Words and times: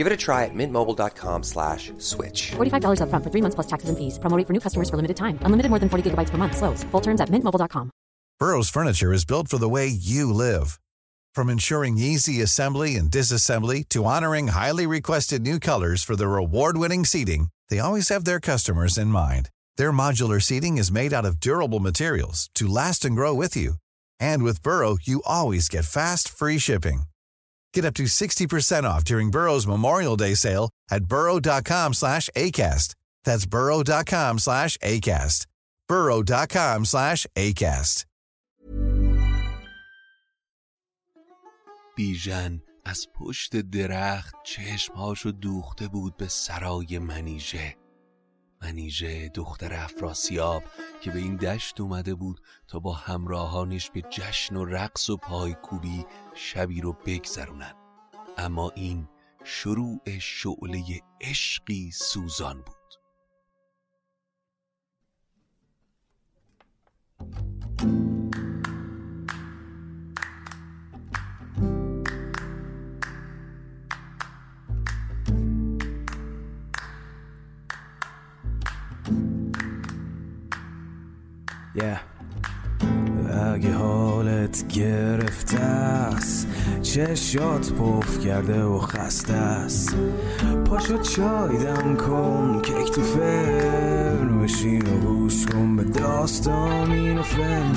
Give 0.00 0.06
it 0.06 0.14
a 0.14 0.16
try 0.16 0.46
at 0.46 0.54
mintmobile.com 0.54 1.42
slash 1.42 1.92
switch. 1.98 2.52
$45 2.56 3.00
upfront 3.02 3.22
for 3.22 3.28
three 3.28 3.42
months 3.42 3.54
plus 3.54 3.66
taxes 3.66 3.90
and 3.90 3.98
fees. 3.98 4.18
Promoting 4.18 4.46
for 4.46 4.54
new 4.54 4.60
customers 4.66 4.88
for 4.88 4.96
limited 4.96 5.18
time. 5.24 5.38
Unlimited 5.44 5.68
more 5.68 5.78
than 5.78 5.90
40 5.90 6.02
gigabytes 6.08 6.30
per 6.30 6.38
month. 6.38 6.56
Slows. 6.56 6.84
Full 6.84 7.02
terms 7.02 7.20
at 7.20 7.28
mintmobile.com. 7.28 7.90
Burrow's 8.38 8.70
furniture 8.70 9.12
is 9.12 9.26
built 9.26 9.48
for 9.48 9.58
the 9.58 9.68
way 9.68 9.86
you 9.88 10.32
live. 10.32 10.80
From 11.34 11.50
ensuring 11.50 11.98
easy 11.98 12.40
assembly 12.40 12.96
and 12.96 13.10
disassembly 13.10 13.84
to 13.90 14.06
honoring 14.06 14.48
highly 14.48 14.86
requested 14.86 15.42
new 15.42 15.58
colors 15.60 16.02
for 16.02 16.16
their 16.16 16.40
award-winning 16.44 17.04
seating, 17.04 17.48
they 17.68 17.78
always 17.78 18.08
have 18.08 18.24
their 18.24 18.40
customers 18.40 18.96
in 18.96 19.08
mind. 19.08 19.50
Their 19.76 19.92
modular 19.92 20.40
seating 20.40 20.78
is 20.78 20.90
made 20.90 21.12
out 21.12 21.26
of 21.26 21.40
durable 21.40 21.80
materials 21.80 22.48
to 22.54 22.74
last 22.78 23.04
and 23.04 23.14
grow 23.14 23.34
with 23.34 23.54
you. 23.54 23.74
And 24.18 24.44
with 24.44 24.62
Burrow, 24.62 24.96
you 25.02 25.20
always 25.26 25.68
get 25.68 25.84
fast, 25.84 26.26
free 26.26 26.56
shipping. 26.58 27.09
Get 27.73 27.85
up 27.85 27.93
to 27.95 28.03
60% 28.03 28.83
off 28.83 29.03
during 29.03 29.31
Burrow's 29.31 29.67
Memorial 29.67 30.15
Day 30.15 30.33
sale 30.33 30.69
at 30.89 31.05
burrow.com 31.05 31.93
slash 31.93 32.29
ACAST. 32.35 32.95
That's 33.25 33.45
burrow.com 33.45 34.39
slash 34.39 34.77
ACAST. 34.77 35.45
burrow.com 35.87 36.85
slash 36.85 37.27
ACAST. 37.35 38.05
بیژن 41.95 42.61
از 42.85 43.07
پشت 43.13 43.55
درخت 43.55 44.35
چشمهاشو 44.43 45.31
دوخته 45.31 45.87
بود 45.87 46.17
به 46.17 46.27
سرای 46.27 46.99
منیژه 46.99 47.75
منیژه 48.62 49.28
دختر 49.28 49.74
افراسیاب 49.74 50.62
که 51.00 51.10
به 51.10 51.18
این 51.18 51.36
دشت 51.36 51.80
اومده 51.80 52.14
بود 52.14 52.40
تا 52.68 52.78
با 52.78 52.92
همراهانش 52.92 53.90
به 53.90 54.02
جشن 54.02 54.56
و 54.56 54.64
رقص 54.64 55.10
و 55.10 55.16
پایکوبی 55.16 56.06
شبی 56.34 56.80
رو 56.80 56.92
بگذرونن. 57.06 57.74
اما 58.38 58.70
این 58.70 59.08
شروع 59.44 60.18
شعله 60.20 60.82
عشقی 61.20 61.90
سوزان 61.90 62.62
بود. 62.62 62.79
اگه 83.54 83.72
حالت 83.74 84.68
گرفته 84.68 85.58
است 85.58 86.48
چشات 86.82 87.72
پف 87.72 88.24
کرده 88.24 88.62
و 88.62 88.78
خسته 88.78 89.34
است. 89.34 89.96
پاشو 90.64 90.98
چای 90.98 91.58
دم 91.58 91.96
کن 91.96 92.62
کیک 92.62 92.92
تو 92.92 93.02
فرن 93.02 94.42
بشین 94.42 94.86
و 94.86 95.00
گوش 95.00 95.46
کن 95.46 95.76
به 95.76 95.84
داستان 95.84 96.90
این 96.90 97.22
فن. 97.22 97.72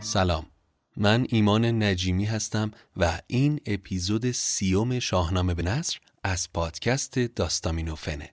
سلام. 0.00 0.55
من 0.98 1.26
ایمان 1.28 1.82
نجیمی 1.82 2.24
هستم 2.24 2.70
و 2.96 3.20
این 3.26 3.60
اپیزود 3.66 4.30
سیوم 4.30 4.98
شاهنامه 4.98 5.54
به 5.54 5.62
نصر 5.62 5.98
از 6.24 6.52
پادکست 6.52 7.18
داستامینوفنه. 7.18 8.30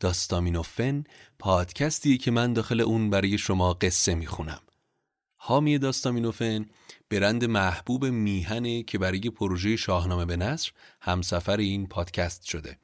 داستامینوفن 0.00 1.04
پادکستی 1.38 2.18
که 2.18 2.30
من 2.30 2.52
داخل 2.52 2.80
اون 2.80 3.10
برای 3.10 3.38
شما 3.38 3.72
قصه 3.72 4.14
می‌خونم. 4.14 4.60
حامی 5.36 5.78
داستامینوفن 5.78 6.66
برند 7.10 7.44
محبوب 7.44 8.06
میهنه 8.06 8.82
که 8.82 8.98
برای 8.98 9.20
پروژه 9.20 9.76
شاهنامه 9.76 10.24
به 10.24 10.36
نصر 10.36 10.70
همسفر 11.00 11.56
این 11.56 11.86
پادکست 11.86 12.44
شده. 12.44 12.78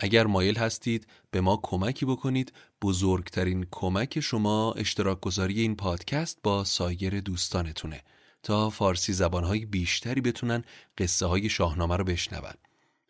اگر 0.00 0.26
مایل 0.26 0.56
هستید 0.56 1.06
به 1.30 1.40
ما 1.40 1.60
کمکی 1.62 2.06
بکنید 2.06 2.52
بزرگترین 2.82 3.66
کمک 3.70 4.20
شما 4.20 4.72
اشتراک 4.72 5.20
گذاری 5.20 5.60
این 5.60 5.76
پادکست 5.76 6.38
با 6.42 6.64
سایر 6.64 7.20
دوستانتونه. 7.20 8.02
تا 8.46 8.70
فارسی 8.70 9.12
زبانهای 9.12 9.64
بیشتری 9.64 10.20
بتونن 10.20 10.64
قصه 10.98 11.26
های 11.26 11.48
شاهنامه 11.48 11.96
رو 11.96 12.04
بشنون. 12.04 12.54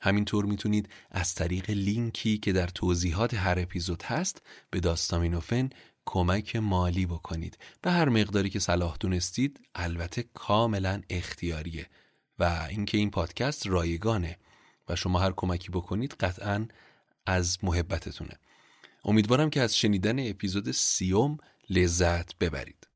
همینطور 0.01 0.45
می‌تونید 0.45 0.89
از 1.11 1.35
طریق 1.35 1.71
لینکی 1.71 2.39
که 2.39 2.53
در 2.53 2.67
توضیحات 2.67 3.35
هر 3.35 3.59
اپیزود 3.59 4.03
هست 4.03 4.43
به 4.71 4.81
داستامینوفن 4.81 5.71
کمک 6.07 6.57
مالی 6.57 7.07
بکنید. 7.07 7.59
به 7.83 7.91
هر 7.91 8.09
مقداری 8.09 8.51
که 8.51 8.59
صلاح 8.59 8.97
دونستید 9.01 9.61
البته 9.75 10.25
کاملا 10.35 11.03
اختیاریه 11.11 11.87
و 12.39 12.67
اینکه 12.71 12.99
این 12.99 13.11
پادکست 13.11 13.67
رایگانه 13.67 14.39
و 14.89 14.97
شما 14.97 15.19
هر 15.19 15.33
کمکی 15.37 15.71
بکنید 15.71 16.13
قطعا 16.21 16.69
از 17.27 17.59
محبتتونه. 17.63 18.35
امیدوارم 19.05 19.51
که 19.51 19.61
از 19.61 19.77
شنیدن 19.77 20.31
اپیزود 20.31 20.71
سیوم 20.71 21.39
لذت 21.71 22.39
ببرید. 22.39 22.87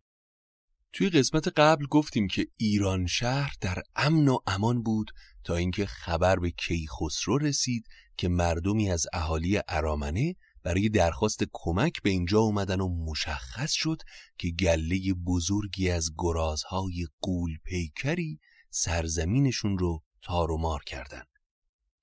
توی 0.92 1.10
قسمت 1.10 1.48
قبل 1.48 1.86
گفتیم 1.86 2.28
که 2.28 2.46
ایران 2.56 3.06
شهر 3.06 3.52
در 3.60 3.82
امن 3.96 4.28
و 4.28 4.38
امان 4.46 4.82
بود 4.82 5.10
تا 5.44 5.56
اینکه 5.56 5.86
خبر 5.86 6.38
به 6.38 6.50
کیخسرو 6.50 7.38
رسید 7.38 7.86
که 8.16 8.28
مردمی 8.28 8.90
از 8.90 9.06
اهالی 9.12 9.60
ارامنه 9.68 10.36
برای 10.62 10.88
درخواست 10.88 11.44
کمک 11.52 12.02
به 12.02 12.10
اینجا 12.10 12.40
اومدن 12.40 12.80
و 12.80 12.88
مشخص 12.88 13.72
شد 13.72 14.02
که 14.38 14.50
گله 14.50 15.14
بزرگی 15.26 15.90
از 15.90 16.10
گرازهای 16.18 17.06
قول 17.20 17.56
پیکری 17.64 18.40
سرزمینشون 18.70 19.78
رو 19.78 20.02
تار 20.22 20.50
و 20.50 20.58
مار 20.58 20.82
کردن. 20.86 21.22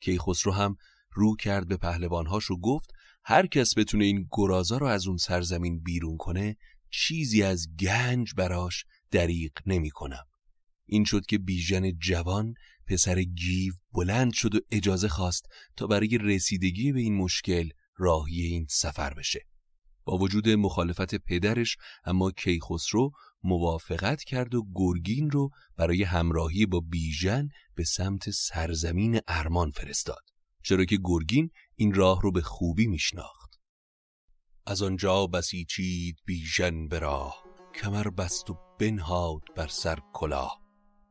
کیخسرو 0.02 0.52
هم 0.52 0.76
رو 1.12 1.36
کرد 1.36 1.68
به 1.68 1.78
پهلوانهاش 1.78 2.52
و 2.52 2.58
گفت 2.58 2.92
هر 3.24 3.48
کس 3.48 3.78
بتونه 3.78 4.06
این 4.06 4.28
گرازا 4.32 4.78
رو 4.78 4.88
از 4.88 5.08
اون 5.08 5.18
سرزمین 5.18 5.80
بیرون 5.80 6.18
کنه 6.18 6.58
چیزی 6.92 7.44
از 7.44 7.68
گنج 7.80 8.34
براش 8.38 8.86
دریق 9.12 9.52
نمی 9.66 9.90
کنم. 9.90 10.26
این 10.86 11.04
شد 11.04 11.26
که 11.26 11.38
بیژن 11.38 11.92
جوان 11.92 12.54
پسر 12.88 13.24
گیو 13.24 13.74
بلند 13.94 14.34
شد 14.34 14.56
و 14.56 14.60
اجازه 14.72 15.08
خواست 15.08 15.46
تا 15.76 15.88
برای 15.88 16.18
رسیدگی 16.18 16.92
به 16.92 17.00
این 17.00 17.18
مشکل 17.18 17.70
راهی 17.98 18.42
این 18.42 18.66
سفر 18.70 19.14
بشه. 19.14 19.46
با 20.06 20.18
وجود 20.18 20.50
مخالفت 20.50 21.16
پدرش 21.16 21.78
اما 22.06 22.32
کیخسرو 22.32 23.12
موافقت 23.44 24.24
کرد 24.24 24.56
و 24.56 24.66
گرگین 24.76 25.30
رو 25.30 25.50
برای 25.78 26.04
همراهی 26.04 26.66
با 26.66 26.80
بیژن 26.80 27.48
به 27.76 27.84
سمت 27.84 28.30
سرزمین 28.30 29.20
ارمان 29.28 29.72
فرستاد. 29.72 30.24
چرا 30.64 30.86
که 30.86 31.00
گرگین 31.04 31.50
این 31.76 31.94
راه 31.94 32.22
رو 32.22 32.32
به 32.32 32.42
خوبی 32.42 32.88
میشناخت. 32.88 33.37
از 34.70 34.82
آنجا 34.82 35.28
بسیچید 35.28 36.20
بیژن 36.26 36.88
به 36.88 37.00
راه 37.00 37.44
کمر 37.76 38.10
بست 38.10 38.50
و 38.50 38.58
بنهاد 38.80 39.42
بر 39.56 39.68
سر 39.68 40.00
کلاه. 40.14 40.62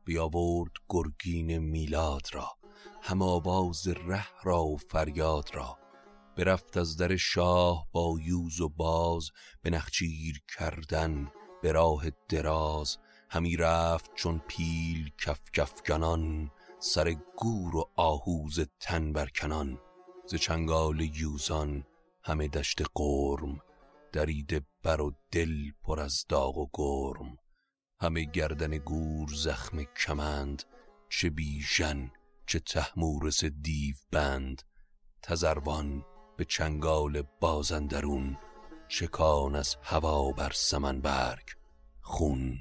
بیاورد 0.05 0.71
گرگین 0.89 1.57
میلاد 1.57 2.27
را 2.33 2.47
هم 3.01 3.21
آواز 3.21 3.87
ره 3.87 4.27
را 4.43 4.63
و 4.63 4.77
فریاد 4.77 5.49
را. 5.53 5.77
برفت 6.35 6.77
از 6.77 6.97
در 6.97 7.15
شاه 7.15 7.87
با 7.91 8.15
یوز 8.25 8.61
و 8.61 8.69
باز 8.69 9.29
به 9.61 9.69
نخچیر 9.69 10.41
کردن 10.57 11.31
به 11.61 11.71
راه 11.71 12.03
دراز. 12.29 12.97
همی 13.29 13.57
رفت 13.57 14.11
چون 14.15 14.41
پیل 14.47 15.11
کف 15.25 15.41
کفکنان 15.53 16.51
سر 16.79 17.15
گور 17.37 17.75
و 17.75 17.89
آهوز 17.95 18.59
تن 18.79 19.13
برکنان 19.13 19.79
ز 20.27 20.35
چنگال 20.35 20.99
یوزان 20.99 21.83
همه 22.27 22.47
دشت 22.47 22.81
قرم 22.95 23.59
درید 24.11 24.65
بر 24.83 25.01
و 25.01 25.15
دل 25.31 25.71
پر 25.83 25.99
از 25.99 26.25
داغ 26.29 26.57
و 26.57 26.67
گرم. 26.73 27.37
همه 28.01 28.23
گردن 28.23 28.77
گور 28.77 29.29
زخم 29.33 29.83
کمند 29.83 30.63
چه 31.09 31.29
بیژن 31.29 32.11
چه 32.45 32.59
تحمورس 32.59 33.45
دیو 33.45 33.95
بند. 34.11 34.61
تزروان 35.21 36.05
به 36.37 36.45
چنگال 36.45 37.21
بازندرون 37.21 38.37
چکان 38.87 39.55
از 39.55 39.75
هوا 39.83 40.31
بر 40.31 40.51
سمن 40.53 41.01
برگ. 41.01 41.45
خون 42.01 42.57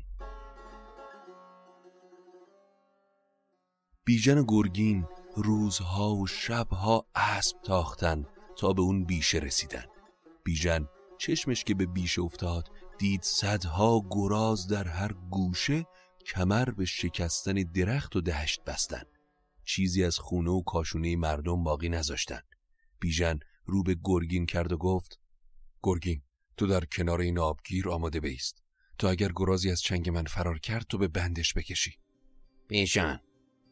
بیژن 4.05 4.45
گرگین 4.49 5.07
روزها 5.37 6.15
و 6.15 6.27
شبها 6.27 7.07
اسب 7.15 7.57
تاختن 7.63 8.27
تا 8.59 8.73
به 8.73 8.83
اون 8.83 9.05
بیشه 9.05 9.39
رسیدن. 9.39 9.85
بیژن 10.45 10.89
چشمش 11.19 11.65
که 11.65 11.75
به 11.75 11.87
بیشه 11.87 12.23
افتاد 12.23 12.71
دید 12.99 13.23
صدها 13.23 14.03
گراز 14.11 14.69
در 14.69 14.89
هر 14.89 15.13
گوشه 15.31 15.87
کمر 16.27 16.71
به 16.71 16.85
شکستن 16.85 17.55
درخت 17.55 18.17
و 18.17 18.21
دشت 18.21 18.65
بستن. 18.65 19.03
چیزی 19.65 20.05
از 20.05 20.19
خونه 20.19 20.51
و 20.51 20.63
کاشونه 20.63 21.17
مردم 21.17 21.65
باقی 21.65 21.89
نذاشتن. 21.89 22.41
بیژن 23.01 23.39
رو 23.65 23.83
به 23.83 23.97
گرگین 24.05 24.47
کرد 24.47 24.73
و 24.73 24.77
گفت 24.77 25.21
گرگین 25.83 26.23
تو 26.57 26.67
در 26.67 26.85
کنار 26.85 27.21
این 27.21 27.39
آبگیر 27.39 27.89
آماده 27.89 28.21
بیست. 28.21 28.63
تا 28.99 29.11
اگر 29.11 29.29
گرازی 29.37 29.71
از 29.71 29.81
چنگ 29.81 30.09
من 30.09 30.25
فرار 30.25 30.59
کرد 30.59 30.87
تو 30.89 30.99
به 30.99 31.09
بندش 31.09 31.55
بکشی. 31.55 31.99
بیژن 32.69 33.21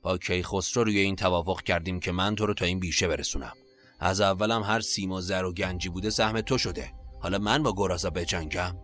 با 0.02 0.18
کیخسرو 0.18 0.84
روی 0.84 0.98
این 0.98 1.16
توافق 1.16 1.62
کردیم 1.62 2.00
که 2.00 2.12
من 2.12 2.34
تو 2.34 2.46
رو 2.46 2.54
تا 2.54 2.64
این 2.64 2.80
بیشه 2.80 3.08
برسونم. 3.08 3.56
از 4.04 4.20
اولم 4.20 4.62
هر 4.62 4.80
سیم 4.80 5.12
و 5.12 5.20
زر 5.20 5.44
و 5.44 5.52
گنجی 5.52 5.88
بوده 5.88 6.10
سهم 6.10 6.40
تو 6.40 6.58
شده. 6.58 6.92
حالا 7.20 7.38
من 7.38 7.62
با 7.62 7.74
گرازا 7.76 8.10
بجنگم. 8.10 8.76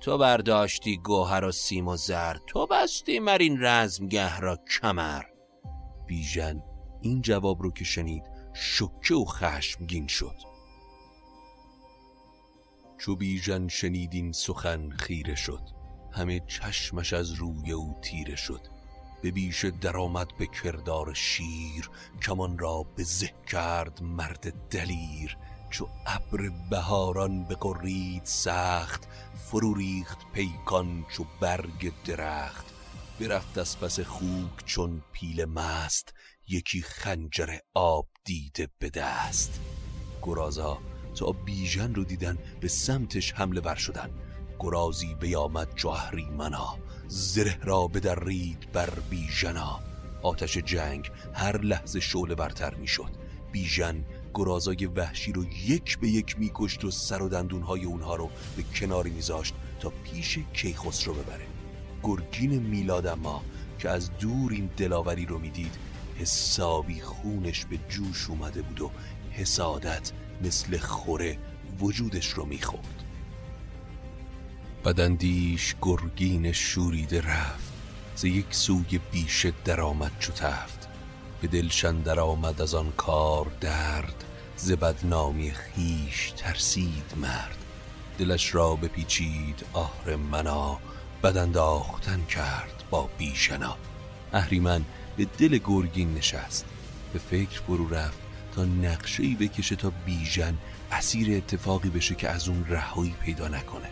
تو 0.00 0.18
برداشتی 0.18 0.96
گوهر 0.96 1.44
و 1.44 1.52
سیم 1.52 1.88
و 1.88 1.96
زر. 1.96 2.36
تو 2.46 2.66
بستی 2.66 3.18
مر 3.18 3.38
این 3.38 3.58
رزمگه 3.60 4.40
را 4.40 4.56
کمر. 4.56 5.22
بیژن 6.06 6.62
این 7.00 7.22
جواب 7.22 7.62
رو 7.62 7.72
که 7.72 7.84
شنید 7.84 8.22
شکه 8.54 9.14
و 9.14 9.24
خشمگین 9.24 10.06
شد. 10.06 10.36
چو 12.98 13.16
بیژن 13.16 13.68
شنید 13.68 14.14
این 14.14 14.32
سخن 14.32 14.90
خیره 14.90 15.34
شد. 15.34 15.62
همه 16.12 16.40
چشمش 16.40 17.12
از 17.12 17.32
روی 17.32 17.72
او 17.72 17.98
تیره 18.02 18.36
شد. 18.36 18.75
به 19.26 19.32
بیش 19.32 19.64
درآمد 19.64 20.36
به 20.38 20.46
کردار 20.46 21.14
شیر 21.14 21.90
کمان 22.22 22.58
را 22.58 22.86
به 22.96 23.02
زه 23.02 23.32
کرد 23.46 24.02
مرد 24.02 24.68
دلیر. 24.68 25.36
چو 25.70 25.88
ابر 26.06 26.50
بهاران 26.70 27.44
بقرید 27.44 28.24
سخت 28.24 29.08
فرو 29.34 29.74
ریخت 29.74 30.18
پیکان 30.32 31.06
چو 31.12 31.24
برگ 31.40 31.92
درخت. 32.04 32.66
برفت 33.20 33.58
از 33.58 33.80
پس 33.80 34.00
خوک 34.00 34.64
چون 34.64 35.02
پیل 35.12 35.44
مست 35.44 36.14
یکی 36.48 36.82
خنجر 36.82 37.58
آب 37.74 38.08
دیده 38.24 38.68
به 38.78 38.90
دست. 38.90 39.60
گرازا 40.22 40.78
تا 41.14 41.32
بیژن 41.32 41.94
رو 41.94 42.04
دیدن 42.04 42.38
به 42.60 42.68
سمتش 42.68 43.32
حمله 43.32 43.60
ور 43.60 43.74
شدن. 43.74 44.10
گرازی 44.60 45.14
بیامد 45.14 45.74
جوهری 45.74 46.24
منا. 46.24 46.78
زره 47.08 47.58
را 47.62 47.86
بدرید 47.86 48.72
بر 48.72 48.90
بیژنا. 49.10 49.80
آتش 50.22 50.58
جنگ 50.58 51.10
هر 51.34 51.60
لحظه 51.60 52.00
شعله 52.00 52.34
برتر 52.34 52.74
می‌شد. 52.74 53.10
بیژن 53.52 54.04
گرازای 54.34 54.86
وحشی 54.86 55.32
رو 55.32 55.44
یک 55.44 55.98
به 55.98 56.08
یک 56.08 56.38
میکشت 56.38 56.84
و 56.84 56.90
سر 56.90 57.22
و 57.22 57.28
دندونهای 57.28 57.84
اونها 57.84 58.16
رو 58.16 58.30
به 58.56 58.62
کناری 58.74 59.10
میذاشت 59.10 59.54
تا 59.80 59.92
پیش 60.04 60.38
کیخسرو 60.52 61.14
ببره. 61.14 61.46
گرگین 62.02 62.62
میلاد 62.62 63.06
اما 63.06 63.42
که 63.78 63.90
از 63.90 64.10
دور 64.18 64.52
این 64.52 64.70
دلاوری 64.76 65.26
رو 65.26 65.38
می‌دید 65.38 65.74
حسابی 66.18 67.00
خونش 67.00 67.64
به 67.64 67.78
جوش 67.88 68.30
اومده 68.30 68.62
بود 68.62 68.80
و 68.80 68.90
حسادت 69.30 70.12
مثل 70.42 70.78
خوره 70.78 71.38
وجودش 71.80 72.28
رو 72.28 72.46
می‌خورد. 72.46 73.02
بدندیش 74.86 75.74
گرگین 75.82 76.52
شوریده 76.52 77.20
رفت. 77.20 77.72
ز 78.16 78.24
یک 78.24 78.46
سوی 78.50 79.00
بیشه 79.12 79.52
درآمد 79.64 80.12
چو 80.18 80.32
تفت. 80.32 80.88
به 81.40 81.48
دلشن 81.48 81.96
درآمد 81.96 82.62
از 82.62 82.74
آن 82.74 82.92
کار 82.96 83.46
درد. 83.60 84.24
ز 84.56 84.72
بدنامی 84.72 85.50
خیش 85.50 86.32
ترسید 86.36 87.14
مرد. 87.16 87.56
دلش 88.18 88.54
را 88.54 88.74
بپیچید 88.74 89.66
آهر 89.72 90.16
منا. 90.16 90.78
بدانداختن 91.22 92.24
کرد 92.24 92.84
با 92.90 93.10
بیشنا. 93.18 93.76
اهریمن 94.32 94.84
به 95.16 95.24
دل 95.38 95.58
گرگین 95.58 96.14
نشست. 96.14 96.64
به 97.12 97.18
فکر 97.18 97.60
فرو 97.60 97.94
رفت 97.94 98.18
تا 98.54 98.64
نقشه‌ای 98.64 99.34
بکشه 99.34 99.76
تا 99.76 99.92
بیژن 100.06 100.58
اسیر 100.92 101.36
اتفاقی 101.36 101.88
بشه 101.88 102.14
که 102.14 102.28
از 102.28 102.48
اون 102.48 102.66
رهایی 102.68 103.14
پیدا 103.22 103.48
نکنه. 103.48 103.88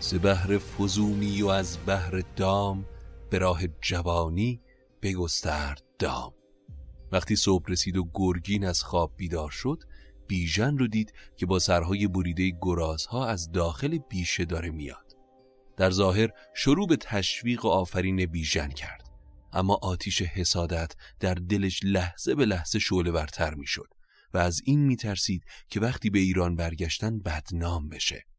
ز 0.00 0.14
بهر 0.14 0.58
فزونی 0.58 1.42
و 1.42 1.46
از 1.46 1.78
بهر 1.78 2.22
دام 2.36 2.84
به 3.30 3.38
راه 3.38 3.66
جوانی 3.80 4.60
بگسترد 5.02 5.82
دام. 5.98 6.34
وقتی 7.12 7.36
صبح 7.36 7.64
رسید 7.68 7.96
و 7.96 8.10
گرگین 8.14 8.64
از 8.64 8.82
خواب 8.82 9.12
بیدار 9.16 9.50
شد 9.50 9.82
بیژن 10.26 10.78
رو 10.78 10.86
دید 10.86 11.12
که 11.36 11.46
با 11.46 11.58
سرهای 11.58 12.06
بریده 12.06 12.52
گرازها 12.62 13.26
از 13.26 13.52
داخل 13.52 13.98
بیشه 13.98 14.44
داره 14.44 14.70
میاد. 14.70 15.16
در 15.76 15.90
ظاهر 15.90 16.30
شروع 16.54 16.86
به 16.86 16.96
تشویق 16.96 17.64
و 17.64 17.68
آفرین 17.68 18.26
بیژن 18.26 18.68
کرد. 18.68 19.10
اما 19.52 19.78
آتیش 19.82 20.22
حسادت 20.22 20.92
در 21.20 21.34
دلش 21.34 21.80
لحظه 21.84 22.34
به 22.34 22.46
لحظه 22.46 22.78
شعله 22.78 23.12
برتر 23.12 23.54
می‌شد 23.54 23.88
و 24.34 24.38
از 24.38 24.60
این 24.64 24.80
میترسید 24.80 25.44
که 25.68 25.80
وقتی 25.80 26.10
به 26.10 26.18
ایران 26.18 26.56
برگشتن 26.56 27.18
بدنام 27.18 27.88
بشه. 27.88 28.29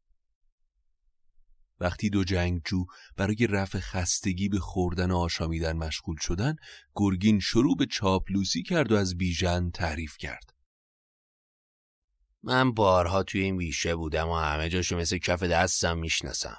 وقتی 1.81 2.09
دو 2.09 2.23
جنگجو 2.23 2.85
برای 3.17 3.47
رفع 3.47 3.79
خستگی 3.79 4.49
به 4.49 4.59
خوردن 4.59 5.11
و 5.11 5.17
آشامیدن 5.17 5.77
مشغول 5.77 6.17
شدن 6.17 6.55
گرگین 6.95 7.39
شروع 7.39 7.77
به 7.77 7.85
چاپلوسی 7.85 8.63
کرد 8.63 8.91
و 8.91 8.95
از 8.95 9.17
بیژن 9.17 9.69
تعریف 9.69 10.17
کرد. 10.17 10.53
من 12.43 12.71
بارها 12.71 13.23
توی 13.23 13.41
این 13.41 13.57
بیشه 13.57 13.95
بودم 13.95 14.29
و 14.29 14.35
همه 14.35 14.69
جاشو 14.69 14.97
مثل 14.97 15.17
کف 15.17 15.43
دستم 15.43 15.97
می‌شناسم. 15.97 16.57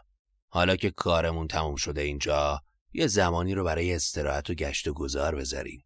حالا 0.48 0.76
که 0.76 0.90
کارمون 0.90 1.48
تموم 1.48 1.76
شده 1.76 2.00
اینجا 2.00 2.62
یه 2.92 3.06
زمانی 3.06 3.54
رو 3.54 3.64
برای 3.64 3.94
استراحت 3.94 4.50
و 4.50 4.54
گشت 4.54 4.88
و 4.88 4.92
گذار 4.92 5.34
بذاریم. 5.34 5.84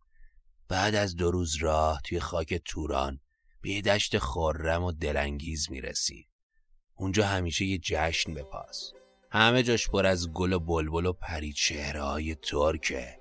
بعد 0.68 0.94
از 0.94 1.16
دو 1.16 1.30
روز 1.30 1.56
راه 1.56 2.00
توی 2.04 2.20
خاک 2.20 2.54
توران 2.64 3.20
به 3.62 3.70
یه 3.70 3.82
دشت 3.82 4.18
خورم 4.18 4.84
و 4.84 4.92
دلانگیز 4.92 5.70
می‌رسیم. 5.70 6.28
اونجا 6.94 7.26
همیشه 7.26 7.64
یه 7.64 7.78
جشن 7.78 8.34
بپاس. 8.34 8.92
همه 9.36 9.62
جاش 9.62 9.88
پر 9.88 10.06
از 10.06 10.32
گل 10.32 10.52
و 10.52 10.58
بلبل 10.58 11.06
و 11.06 11.12
پری 11.12 11.54
های 11.94 12.34
ترکه. 12.34 13.18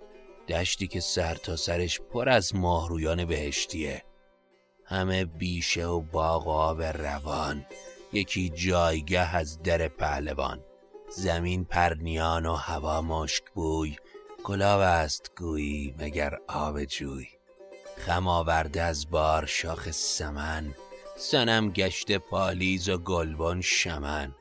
دشتی 0.47 0.87
که 0.87 0.99
سر 0.99 1.35
تا 1.35 1.55
سرش 1.55 2.01
پر 2.01 2.29
از 2.29 2.55
ماهرویان 2.55 3.25
بهشتیه. 3.25 4.03
همه 4.85 5.25
بیشه 5.25 5.85
و 5.85 6.01
باغ 6.01 6.47
و 6.47 6.49
آب 6.49 6.81
روان. 6.81 7.65
یکی 8.13 8.49
جایگه 8.49 9.35
از 9.35 9.61
در 9.61 9.87
پهلوان. 9.87 10.63
زمین 11.09 11.65
پرنیان 11.65 12.45
و 12.45 12.55
هوا 12.55 13.01
مشک 13.01 13.43
بوی. 13.55 13.95
گلاب 14.43 14.81
است 14.81 15.31
گویی 15.37 15.95
مگر 15.99 16.37
آب 16.47 16.83
جوی. 16.83 17.27
خم 17.97 18.27
آورده 18.27 18.81
از 18.81 19.09
بار 19.09 19.45
شاخ 19.45 19.91
سمن. 19.91 20.75
سنم 21.17 21.69
گشته 21.69 22.17
پالیز 22.17 22.89
و 22.89 22.97
گلبن 22.97 23.61
شمن. 23.61 24.35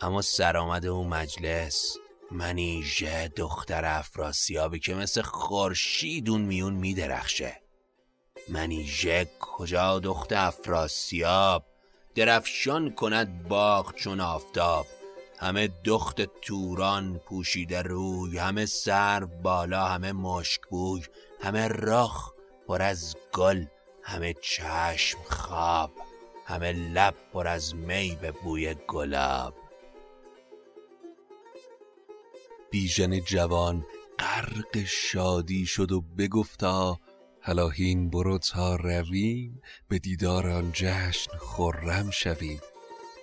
اما 0.00 0.22
سرآمد 0.22 0.86
اون 0.86 1.06
مجلس. 1.06 1.96
منیژه 2.30 3.28
دختر 3.36 3.84
افراسیابی 3.84 4.78
که 4.78 4.94
مثل 4.94 5.22
خورشید 5.22 6.30
اون 6.30 6.40
میون 6.40 6.74
میدرخشه. 6.74 7.60
منیژه 8.48 9.30
کجا 9.40 9.98
دختر 9.98 10.46
افراسیاب؟ 10.46 11.64
درفشان 12.14 12.94
کند 12.94 13.48
باغ 13.48 13.94
چون 13.94 14.20
آفتاب. 14.20 14.86
همه 15.38 15.68
دخت 15.84 16.40
توران 16.40 17.18
پوشیده 17.18 17.82
روی 17.82 18.38
همه 18.38 18.66
سر 18.66 19.24
بالا 19.24 19.84
همه 19.84 20.12
مشک 20.12 20.60
بوی 20.70 21.02
همه 21.40 21.68
رخ 21.68 22.32
پر 22.68 22.82
از 22.82 23.16
گل 23.32 23.64
همه 24.02 24.34
چشم 24.42 25.18
خواب 25.30 25.90
همه 26.46 26.72
لب 26.72 27.14
پر 27.32 27.48
از 27.48 27.74
می 27.74 28.18
به 28.20 28.30
بوی 28.30 28.74
گلاب. 28.74 29.54
بیژن 32.70 33.20
جوان 33.20 33.86
غرق 34.18 34.84
شادی 34.86 35.66
شد 35.66 35.92
و 35.92 36.00
بگفتا 36.00 37.00
هلاهین 37.40 38.10
برو 38.10 38.38
تا 38.38 38.76
رویم 38.76 39.62
به 39.88 39.98
دیدار 39.98 40.48
آن 40.48 40.70
جشن 40.72 41.30
خرم 41.38 42.10
شویم. 42.10 42.60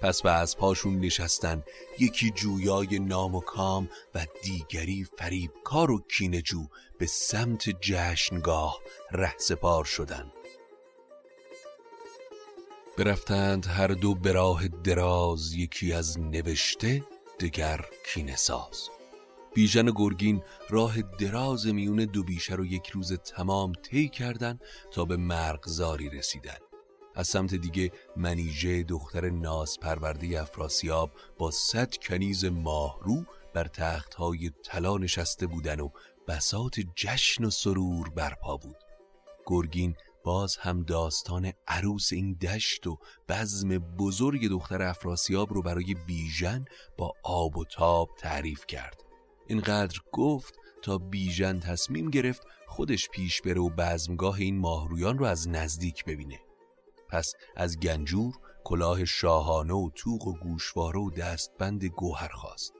پس 0.01 0.21
به 0.21 0.31
از 0.31 0.57
پاشون 0.57 0.99
نشستن 0.99 1.63
یکی 1.99 2.31
جویای 2.31 2.99
نام 2.99 3.35
و 3.35 3.39
کام 3.39 3.89
و 4.15 4.27
دیگری 4.43 5.07
فریب 5.17 5.51
کار 5.63 5.91
و 5.91 5.99
کینجو 5.99 6.67
به 6.99 7.05
سمت 7.05 7.69
جشنگاه 7.69 8.79
ره 9.11 9.33
سپار 9.37 9.85
شدن. 9.85 10.31
برفتند 12.97 13.65
هر 13.65 13.87
دو 13.87 14.15
به 14.15 14.31
راه 14.31 14.67
دراز 14.67 15.53
یکی 15.53 15.93
از 15.93 16.19
نوشته 16.19 17.03
دگر 17.39 17.85
کینه 18.05 18.35
ساز. 18.35 18.89
بیژن 19.55 19.91
گرگین 19.95 20.43
راه 20.69 21.01
دراز 21.01 21.67
میون 21.67 21.97
دو 22.05 22.23
بیشه 22.23 22.55
رو 22.55 22.65
یک 22.65 22.89
روز 22.89 23.13
تمام 23.13 23.73
طی 23.73 24.09
کردن 24.09 24.59
تا 24.91 25.05
به 25.05 25.17
مرغزاری 25.17 26.09
رسیدن. 26.09 26.57
از 27.15 27.27
سمت 27.27 27.55
دیگه 27.55 27.91
منیژه 28.17 28.83
دختر 28.83 29.29
ناز 29.29 29.79
پرورده 29.79 30.41
افراسیاب 30.41 31.11
با 31.37 31.51
صد 31.51 31.95
کنیز 31.95 32.45
ماهرو 32.45 33.23
بر 33.53 33.67
تختهای 33.67 34.51
طلا 34.63 34.97
نشسته 34.97 35.47
بودن 35.47 35.79
و 35.79 35.89
بسات 36.27 36.79
جشن 36.95 37.45
و 37.45 37.49
سرور 37.49 38.09
برپا 38.09 38.57
بود. 38.57 38.77
گرگین 39.45 39.95
باز 40.23 40.57
هم 40.57 40.83
داستان 40.83 41.53
عروس 41.67 42.13
این 42.13 42.33
دشت 42.33 42.87
و 42.87 42.99
بزم 43.29 43.77
بزرگ 43.77 44.49
دختر 44.49 44.81
افراسیاب 44.81 45.53
رو 45.53 45.61
برای 45.61 45.95
بیژن 46.07 46.65
با 46.97 47.13
آب 47.23 47.57
و 47.57 47.65
تاب 47.65 48.09
تعریف 48.17 48.65
کرد. 48.65 49.04
اینقدر 49.47 49.99
گفت 50.11 50.53
تا 50.81 50.97
بیژن 50.97 51.59
تصمیم 51.59 52.09
گرفت 52.09 52.47
خودش 52.67 53.09
پیش 53.09 53.41
بره 53.41 53.61
و 53.61 53.69
بزمگاه 53.69 54.35
این 54.35 54.57
ماهرویان 54.59 55.17
رو 55.17 55.25
از 55.25 55.49
نزدیک 55.49 56.05
ببینه. 56.05 56.39
پس 57.09 57.33
از 57.55 57.79
گنجور 57.79 58.33
کلاه 58.63 59.05
شاهانه 59.05 59.73
و 59.73 59.89
توق 59.95 60.27
و 60.27 60.33
گوشواره 60.33 60.99
و 60.99 61.11
دستبند 61.11 61.85
گوهر 61.85 62.27
خواست. 62.27 62.73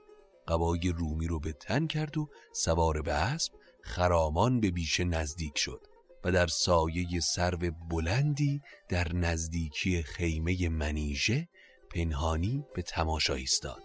قبای 0.47 0.93
رومی 0.97 1.27
رو 1.27 1.39
به 1.39 1.53
تن 1.53 1.87
کرد 1.87 2.17
و 2.17 2.29
سوار 2.53 3.01
به 3.01 3.13
اسب 3.13 3.53
خرامان 3.81 4.59
به 4.59 4.71
بیشه 4.71 5.03
نزدیک 5.03 5.57
شد 5.57 5.87
و 6.23 6.31
در 6.31 6.47
سایه 6.47 7.19
سرو 7.19 7.71
بلندی 7.89 8.61
در 8.89 9.13
نزدیکی 9.13 10.03
خیمه 10.03 10.69
منیژه 10.69 11.47
پنهانی 11.89 12.65
به 12.75 12.81
تماشا 12.81 13.33
ایستاد. 13.33 13.83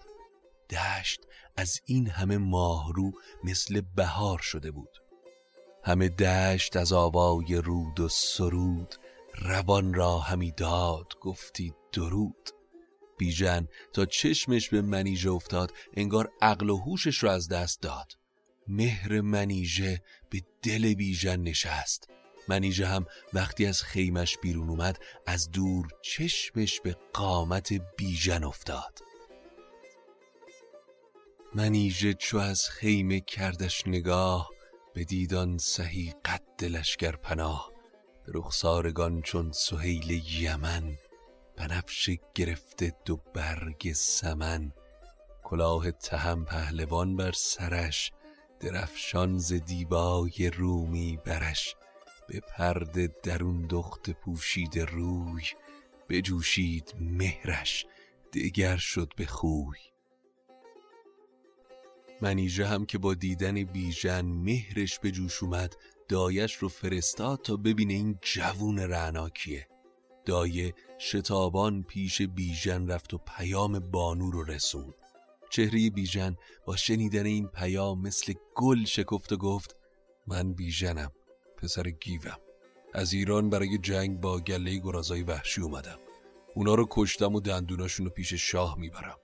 دشت 0.71 1.21
از 1.61 1.81
این 1.85 2.09
همه 2.09 2.39
ماهرو 2.39 3.13
مثل 3.45 3.83
بهار 3.97 4.39
شده 4.39 4.71
بود. 4.71 4.99
همه 5.85 6.09
دشت 6.09 6.77
از 6.77 6.93
آوای 6.93 7.55
رود 7.55 8.01
و 8.01 8.09
سرود 8.09 8.95
روان 9.39 9.95
را 9.95 10.19
همی 10.19 10.53
داد 10.53 11.13
گفتی 11.21 11.75
درود. 11.93 12.51
بیژن 13.19 13.69
تا 13.93 14.05
چشمش 14.05 14.69
به 14.69 14.83
منیژه 14.83 15.31
افتاد 15.31 15.73
انگار 15.95 16.33
عقل 16.43 16.71
و 16.71 16.77
هوشش 16.77 17.23
را 17.23 17.33
از 17.33 17.49
دست 17.49 17.83
داد. 17.83 18.13
مهر 18.69 19.21
منیژه 19.21 20.03
به 20.31 20.43
دل 20.63 20.95
بیژن 20.95 21.41
نشست. 21.41 22.09
منیژه 22.49 22.87
هم 22.87 23.07
وقتی 23.33 23.67
از 23.67 23.83
خیمش 23.83 24.39
بیرون 24.39 24.69
اومد 24.69 24.99
از 25.27 25.51
دور 25.51 25.89
چشمش 26.03 26.81
به 26.81 26.97
قامت 27.13 27.73
بیژن 27.97 28.45
افتاد. 28.45 29.10
منیژه 31.55 32.15
چو 32.15 32.39
از 32.39 32.69
خیمه 32.69 33.21
کردش 33.21 33.87
نگاه 33.87 34.51
به 34.95 35.05
دیدان 35.05 35.59
سهی 35.59 36.15
قد 36.25 36.65
لشگر 36.65 37.17
پناه. 37.17 37.71
به 38.27 38.33
رخسارگان 38.35 39.23
چون 39.23 39.53
سهیل 39.53 40.23
یمن 40.43 40.97
بنفش 41.57 42.11
گرفته 42.35 42.93
دو 43.05 43.17
برگ 43.35 43.93
سمن. 43.93 44.73
کلاه 45.43 45.91
تهم 45.91 46.45
پهلوان 46.45 47.17
بر 47.17 47.33
سرش 47.33 48.13
درفشان 48.61 49.39
ز 49.39 49.53
دیبای 49.53 50.51
رومی 50.57 51.19
برش. 51.25 51.77
به 52.29 52.41
پرده 52.41 53.15
درون 53.23 53.67
دخت 53.71 54.11
پوشید 54.11 54.79
روی 54.79 55.45
بجوشید 56.09 56.95
مهرش 57.01 57.87
دگر 58.33 58.77
شد 58.77 59.13
به 59.17 59.27
خوی. 59.27 59.79
منیژه 62.23 62.67
هم 62.67 62.87
که 62.87 62.99
با 62.99 63.15
دیدن 63.15 63.65
بیژن 63.65 64.25
مهرش 64.27 64.99
به 64.99 65.11
جوش 65.11 65.43
اومد 65.43 65.77
دایش 66.09 66.55
رو 66.55 66.69
فرستاد 66.69 67.41
تا 67.43 67.57
ببینه 67.57 67.95
این 67.95 68.19
جوون 68.23 68.79
رعناکیه. 68.79 69.69
دایه 70.25 70.75
شتابان 70.99 71.83
پیش 71.83 72.23
بیژن 72.23 72.89
رفت 72.89 73.15
و 73.15 73.19
پیام 73.19 73.79
بانو 73.79 74.31
رو 74.31 74.45
رسون 74.45 74.95
چهره 75.51 75.91
بیژن 75.91 76.37
با 76.67 76.77
شنیدن 76.77 77.27
این 77.27 77.49
پیام 77.49 78.01
مثل 78.01 78.35
گل 78.55 78.85
شکفت 78.85 79.33
و 79.33 79.37
گفت 79.37 79.77
من 80.27 80.53
بیژنم 80.53 81.13
پسر 81.57 81.91
گیوم. 81.91 82.39
از 82.95 83.13
ایران 83.13 83.51
برای 83.51 83.79
جنگ 83.79 84.21
با 84.21 84.41
گله 84.41 84.79
گرازای 84.79 85.23
وحشی 85.23 85.61
اومدم. 85.61 85.99
اونا 86.55 86.75
رو 86.75 86.87
کشتم 86.91 87.35
و 87.35 87.41
دندوناشون 87.41 88.07
رو 88.07 88.13
پیش 88.13 88.35
شاه 88.35 88.79
می‌برم. 88.79 89.19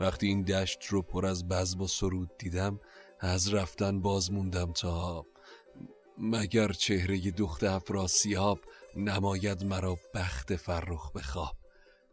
وقتی 0.00 0.26
این 0.26 0.42
دشت 0.42 0.84
رو 0.84 1.02
پر 1.02 1.26
از 1.26 1.48
بزم 1.48 1.80
و 1.80 1.86
سرود 1.86 2.30
دیدم 2.38 2.80
از 3.20 3.54
رفتن 3.54 4.00
باز 4.00 4.32
موندم 4.32 4.72
تا 4.72 5.26
مگر 6.18 6.72
چهره 6.72 7.30
دخت 7.30 7.64
افراسیاب 7.64 8.60
نماید 8.96 9.64
مرا 9.64 9.96
بخت 10.14 10.56
فرخ 10.56 11.12
بخواب. 11.12 11.56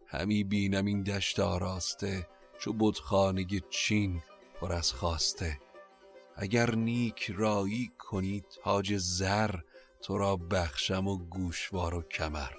همی 0.07 0.43
بینم 0.43 0.85
این 0.85 1.03
دشت 1.03 1.39
آراسته 1.39 2.27
چو 2.59 2.73
بودخانه 2.73 3.45
چین 3.69 4.21
پر 4.59 4.73
از 4.73 4.93
خواسته. 4.93 5.59
اگر 6.35 6.75
نیک 6.75 7.31
رایی 7.35 7.91
کنی 7.99 8.43
تاج 8.63 8.97
زر 8.97 9.55
تو 10.01 10.17
را 10.17 10.35
بخشم 10.35 11.07
و 11.07 11.17
گوشوار 11.17 11.95
و 11.95 12.01
کمر. 12.01 12.51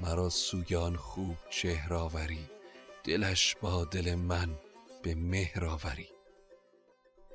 مرا 0.00 0.28
سویان 0.28 0.96
خوب 0.96 1.36
چهراوری 1.50 2.48
دلش 3.04 3.56
با 3.60 3.84
دل 3.84 4.14
من 4.14 4.58
به 5.02 5.14
مهراوری 5.14 6.08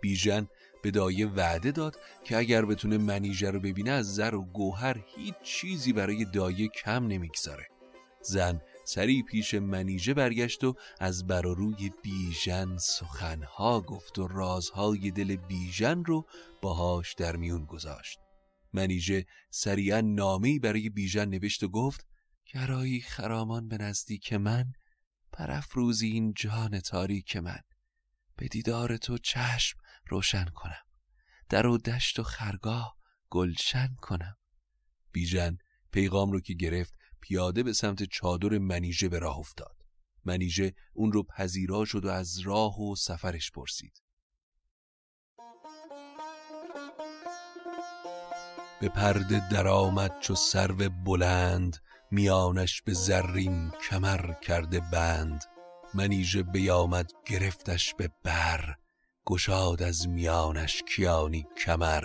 بیژن 0.02 0.48
به 0.84 0.92
دایه 0.92 1.28
وعده 1.28 1.72
داد 1.72 2.00
که 2.24 2.38
اگر 2.38 2.66
بتونه 2.66 2.98
منیژه 2.98 3.52
رو 3.52 3.60
ببینه 3.60 3.92
از 3.92 4.16
زر 4.16 4.36
و 4.36 4.42
گوهر 4.42 4.98
هیچ 5.16 5.36
چیزی 5.44 5.94
برای 5.94 6.26
دایه 6.26 6.68
کم 6.68 7.08
نمی‌گذاره. 7.08 7.68
زن 8.22 8.62
سری 8.86 9.24
پیش 9.24 9.54
منیژه 9.54 10.14
برگشت 10.14 10.64
و 10.64 10.76
از 11.00 11.28
بر 11.28 11.42
روی 11.42 11.92
بیژن 12.04 12.78
سخنها 12.78 13.82
گفت 13.82 14.20
و 14.20 14.28
رازهای 14.28 15.12
دل 15.12 15.36
بیژن 15.36 16.04
رو 16.04 16.26
باهاش 16.62 17.14
در 17.14 17.36
میون 17.36 17.66
گذاشت. 17.66 18.20
منیژه 18.74 19.26
سریعا 19.50 20.02
نامه‌ای 20.02 20.60
برای 20.60 20.90
بیژن 20.90 21.30
نوشت 21.30 21.64
و 21.64 21.68
گفت 21.68 22.06
گرایی 22.54 23.02
خرامان 23.02 23.68
به 23.68 23.78
نزدیک 23.78 24.34
من 24.34 24.66
پرافروزی 25.38 26.08
این 26.08 26.34
جان 26.34 26.80
تاریک 26.80 27.36
من. 27.36 27.60
به 28.36 28.48
دیدار 28.48 28.98
تو 28.98 29.18
چشم 29.18 29.80
روشن 30.10 30.46
کنم. 30.46 30.84
در 31.50 31.68
و 31.68 31.78
دشت 31.78 32.20
و 32.20 32.24
خرگاه 32.24 32.98
گلشن 33.30 33.96
کنم. 34.02 34.38
بیژن 35.12 35.58
پیغام 35.92 36.32
رو 36.32 36.40
که 36.42 36.54
گرفت 36.54 36.94
پیاده 37.22 37.64
به 37.64 37.74
سمت 37.74 38.04
چادر 38.04 38.58
منیژه 38.58 39.10
به 39.10 39.20
راه 39.20 39.38
افتاد. 39.38 39.76
منیژه 40.26 40.74
اون 40.94 41.12
رو 41.12 41.24
پذیرا 41.24 41.86
شد 41.86 42.06
و 42.06 42.10
از 42.10 42.40
راه 42.40 42.80
و 42.80 42.96
سفرش 42.96 43.52
پرسید. 43.52 44.02
به 48.82 48.90
پرده 48.90 49.50
درآمد 49.50 50.20
چو 50.20 50.36
سرو 50.36 50.90
بلند 50.90 51.78
میانش 52.12 52.82
به 52.82 52.94
زرین 52.94 53.72
کمر 53.90 54.34
کرده 54.34 54.80
بند 54.92 55.46
منیژه 55.94 56.44
بیامد 56.44 57.12
گرفتش 57.26 57.94
به 57.94 58.10
بر 58.24 58.76
گشاد 59.26 59.84
از 59.84 60.08
میانش 60.08 60.84
کیانی 60.84 61.48
کمر 61.58 62.04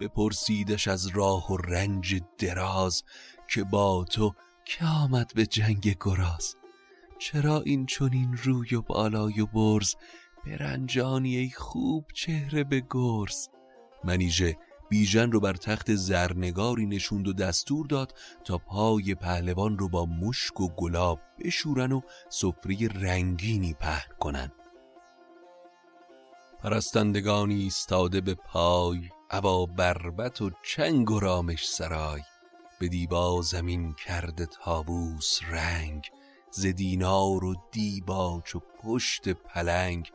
بپرسیدش 0.00 0.88
از 0.88 1.06
راه 1.06 1.52
و 1.52 1.56
رنج 1.56 2.20
دراز 2.38 3.02
که 3.48 3.64
با 3.64 4.04
تو 4.04 4.34
که 4.64 4.84
آمد 4.84 5.32
به 5.34 5.46
جنگ 5.46 5.96
گراز؟ 6.04 6.56
چرا 7.18 7.60
این 7.60 7.86
چونین 7.86 8.36
روی 8.42 8.74
و 8.74 8.82
بالای 8.82 9.40
و 9.40 9.46
برز؟ 9.46 9.94
برنجانی 10.46 11.36
ای 11.36 11.50
خوب 11.50 12.04
چهره 12.14 12.64
به 12.64 12.82
گرز؟ 12.90 13.48
منیژه 14.04 14.56
بیژن 14.94 15.32
رو 15.32 15.40
بر 15.40 15.52
تخت 15.52 15.94
زرنگاری 15.94 16.86
نشوند 16.86 17.28
و 17.28 17.32
دستور 17.32 17.86
داد 17.86 18.14
تا 18.44 18.58
پای 18.58 19.14
پهلوان 19.14 19.78
رو 19.78 19.88
با 19.88 20.06
مشک 20.06 20.60
و 20.60 20.68
گلاب 20.68 21.20
بشورن 21.38 21.92
و 21.92 22.00
سفره 22.28 22.88
رنگینی 22.88 23.74
پهن 23.74 24.16
کنن 24.20 24.52
پرستندگانی 26.62 27.62
ایستاده 27.62 28.20
به 28.20 28.34
پای 28.34 29.08
ابا 29.30 29.66
بربت 29.66 30.42
و 30.42 30.50
چنگ 30.62 31.10
و 31.10 31.20
رامش 31.20 31.68
سرای. 31.68 32.22
به 32.80 32.88
دیبا 32.88 33.42
زمین 33.42 33.94
کرده 33.94 34.46
تابوس 34.46 35.38
رنگ 35.50 36.10
ز 36.50 36.66
دینار 36.66 37.44
و 37.44 37.54
دیباچ 37.72 38.54
و 38.54 38.60
پشت 38.82 39.28
پلنگ. 39.28 40.10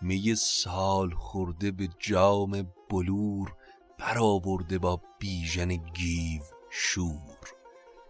می 0.00 0.34
سال 0.34 1.10
خورده 1.10 1.70
به 1.70 1.88
جام 1.98 2.72
بلور 2.90 3.54
برآورده 4.02 4.78
با 4.78 5.00
بیژن 5.18 5.68
گیو 5.76 6.42
شور. 6.70 7.38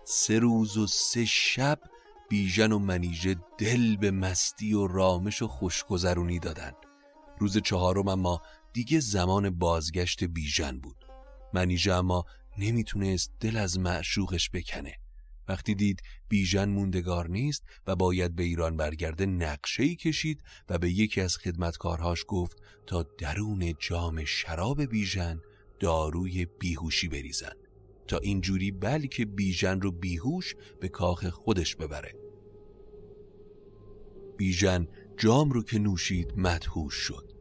سه 0.04 0.38
روز 0.38 0.76
و 0.76 0.86
سه 0.86 1.24
شب 1.24 1.80
بیژن 2.30 2.72
و 2.72 2.78
منیژه 2.78 3.36
دل 3.58 3.96
به 3.96 4.10
مستی 4.10 4.74
و 4.74 4.86
رامش 4.86 5.42
و 5.42 5.48
خوشگذرونی 5.48 6.38
دادن. 6.38 6.72
روز 7.38 7.58
چهارم 7.58 8.08
اما 8.08 8.42
دیگه 8.72 9.00
زمان 9.00 9.50
بازگشت 9.50 10.24
بیژن 10.24 10.78
بود. 10.78 11.04
منیژه 11.54 11.92
اما 11.92 12.24
نمی‌تونست 12.58 13.32
دل 13.40 13.56
از 13.56 13.78
معشوقش 13.78 14.50
بکنه. 14.50 14.96
وقتی 15.48 15.74
دید 15.74 16.02
بیژن 16.28 16.68
موندگار 16.68 17.28
نیست 17.28 17.64
و 17.86 17.96
باید 17.96 18.34
به 18.36 18.42
ایران 18.42 18.76
برگرده 18.76 19.26
نقشه‌ای 19.26 19.96
کشید 19.96 20.42
و 20.68 20.78
به 20.78 20.90
یکی 20.90 21.20
از 21.20 21.36
خدمتکارهاش 21.36 22.24
گفت 22.28 22.56
تا 22.86 23.02
درون 23.18 23.74
جام 23.78 24.24
شراب 24.24 24.82
بیژن 24.82 25.40
داروی 25.82 26.46
بیهوشی 26.58 27.08
بریزن 27.08 27.52
تا 28.08 28.18
اینجوری 28.18 28.70
بلکه 28.70 29.24
بیژن 29.24 29.80
رو 29.80 29.92
بیهوش 29.92 30.54
به 30.80 30.88
کاخ 30.88 31.26
خودش 31.26 31.76
ببره. 31.76 32.14
بیژن 34.36 34.88
جام 35.16 35.50
رو 35.50 35.62
که 35.62 35.78
نوشید 35.78 36.32
مدهوش 36.36 36.94
شد. 36.94 37.32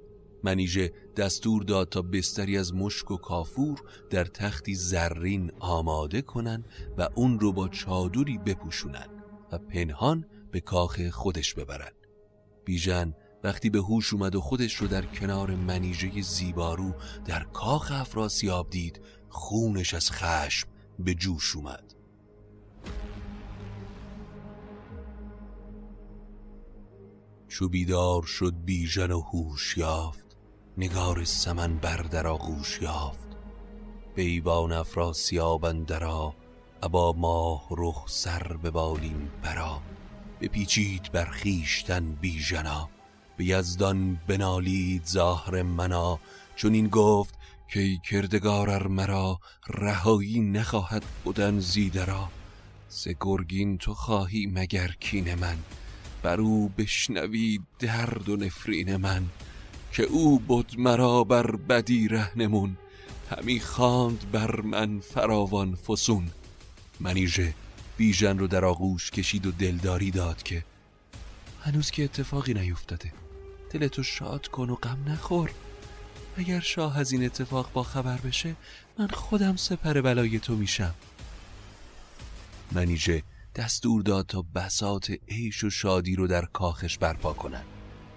منیژه 0.43 0.91
دستور 1.17 1.63
داد 1.63 1.89
تا 1.89 2.01
بستری 2.01 2.57
از 2.57 2.74
مشک 2.74 3.12
و 3.12 3.17
کافور 3.17 3.81
در 4.10 4.25
تختی 4.25 4.75
زرین 4.75 5.51
آماده 5.60 6.21
کنن 6.21 6.65
و 6.98 7.10
اون 7.15 7.39
رو 7.39 7.51
با 7.51 7.67
چادری 7.67 8.38
بپوشونن 8.38 9.07
و 9.51 9.57
پنهان 9.57 10.25
به 10.51 10.60
کاخ 10.60 11.10
خودش 11.10 11.53
ببرن. 11.53 11.91
بیژن 12.65 13.13
وقتی 13.43 13.69
به 13.69 13.79
هوش 13.79 14.13
اومد 14.13 14.36
و 14.36 14.41
خودش 14.41 14.75
رو 14.75 14.88
در 14.88 15.05
کنار 15.05 15.55
منیژه 15.55 16.21
زیبارو 16.21 16.93
در 17.25 17.43
کاخ 17.43 17.91
افراسیاب 17.91 18.69
دید 18.69 19.01
خونش 19.29 19.93
از 19.93 20.12
خشم 20.12 20.67
به 21.00 21.13
جوش 21.13 21.55
اومد. 21.55 21.93
چو 27.48 27.69
بیدار 27.69 28.24
شد 28.24 28.53
بیژن 28.65 29.12
و 29.12 29.19
هوش 29.21 29.77
یافت 29.77 30.38
نگار 30.77 31.24
سمن 31.24 31.77
بر 31.77 31.98
در 31.98 32.27
آغوش 32.27 32.81
یافت. 32.81 33.27
به 34.15 34.21
ایوان 34.21 34.71
افراسیاب 34.71 35.65
اندرا 35.65 36.33
ابا 36.83 37.13
ماه 37.13 37.67
رخ 37.71 38.05
سر 38.10 38.57
به 38.63 38.71
بالین 38.71 39.29
برا 39.43 39.81
بپیچید 40.41 41.12
بر 41.12 41.25
خویشتن 41.25 42.15
بیژنا 42.15 42.89
به 43.41 43.48
یزدان 43.48 44.19
بنالید 44.27 45.05
ظاهر 45.05 45.62
منا 45.62 46.19
چون 46.55 46.74
این 46.74 46.88
گفت 46.88 47.33
که 47.74 47.98
کردگار 47.98 48.88
مرا 48.88 49.39
رهایی 49.67 50.39
نخواهد 50.39 51.03
بودن 51.24 51.60
زیدرا 51.60 52.29
ز 52.89 53.07
گرگین 53.19 53.77
تو 53.77 53.93
خواهی 53.93 54.45
مگر 54.45 54.95
کین 55.00 55.36
من؟ 55.36 55.57
بر 56.24 56.41
او 56.41 56.69
بشنوی 56.77 57.60
درد 57.79 58.29
و 58.29 58.36
نفرین 58.36 58.95
من. 58.95 59.25
که 59.91 60.03
او 60.03 60.39
بود 60.39 60.75
مرا 60.77 61.24
بر 61.24 61.55
بدی 61.55 62.07
رهنمون 62.07 62.77
همی 63.29 63.60
خواند 63.60 64.31
بر 64.31 64.62
من 64.62 65.00
فراوان 65.00 65.75
فسون. 65.75 66.31
منیژه 67.00 67.53
بیژن 67.98 68.39
رو 68.39 68.48
در 68.48 68.66
آغوش 68.66 69.11
کشید 69.11 69.46
و 69.46 69.51
دلداری 69.51 70.11
داد 70.11 70.44
که 70.44 70.63
هنوز 71.61 71.92
که 71.92 72.03
اتفاقی 72.03 72.53
نیفتاده. 72.53 73.21
دلتو 73.74 74.03
شاد 74.03 74.48
کن 74.48 74.70
و 74.70 74.75
غم 74.75 74.98
نخور. 75.07 75.51
اگر 76.38 76.60
شاه 76.60 77.00
از 77.00 77.12
این 77.12 77.25
اتفاق 77.25 77.72
با 77.74 77.84
خبر 77.84 78.18
بشه 78.18 78.55
من 79.00 79.07
خودم 79.07 79.55
سپر 79.55 80.01
بلای 80.01 80.40
تو 80.40 80.55
میشم. 80.55 80.96
منیژه 82.72 83.24
دستور 83.55 84.01
داد 84.01 84.25
تا 84.25 84.46
بسات 84.55 85.12
عیش 85.27 85.64
و 85.64 85.70
شادی 85.70 86.16
رو 86.16 86.27
در 86.27 86.46
کاخش 86.46 86.98
برپا 86.98 87.34
کنن. 87.34 87.64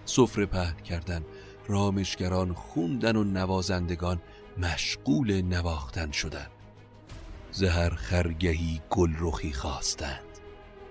سفره 0.04 0.46
پهن 0.46 0.76
کردن 0.76 1.24
رامشگران 1.68 2.54
خوندن 2.54 3.16
و 3.16 3.24
نوازندگان 3.24 4.20
مشغول 4.58 5.42
نواختن 5.42 6.10
شدن. 6.10 6.46
زهر 7.52 7.90
خرگهی 7.90 8.80
گل 8.90 9.12
رخی 9.18 9.52
خواستند. 9.52 10.24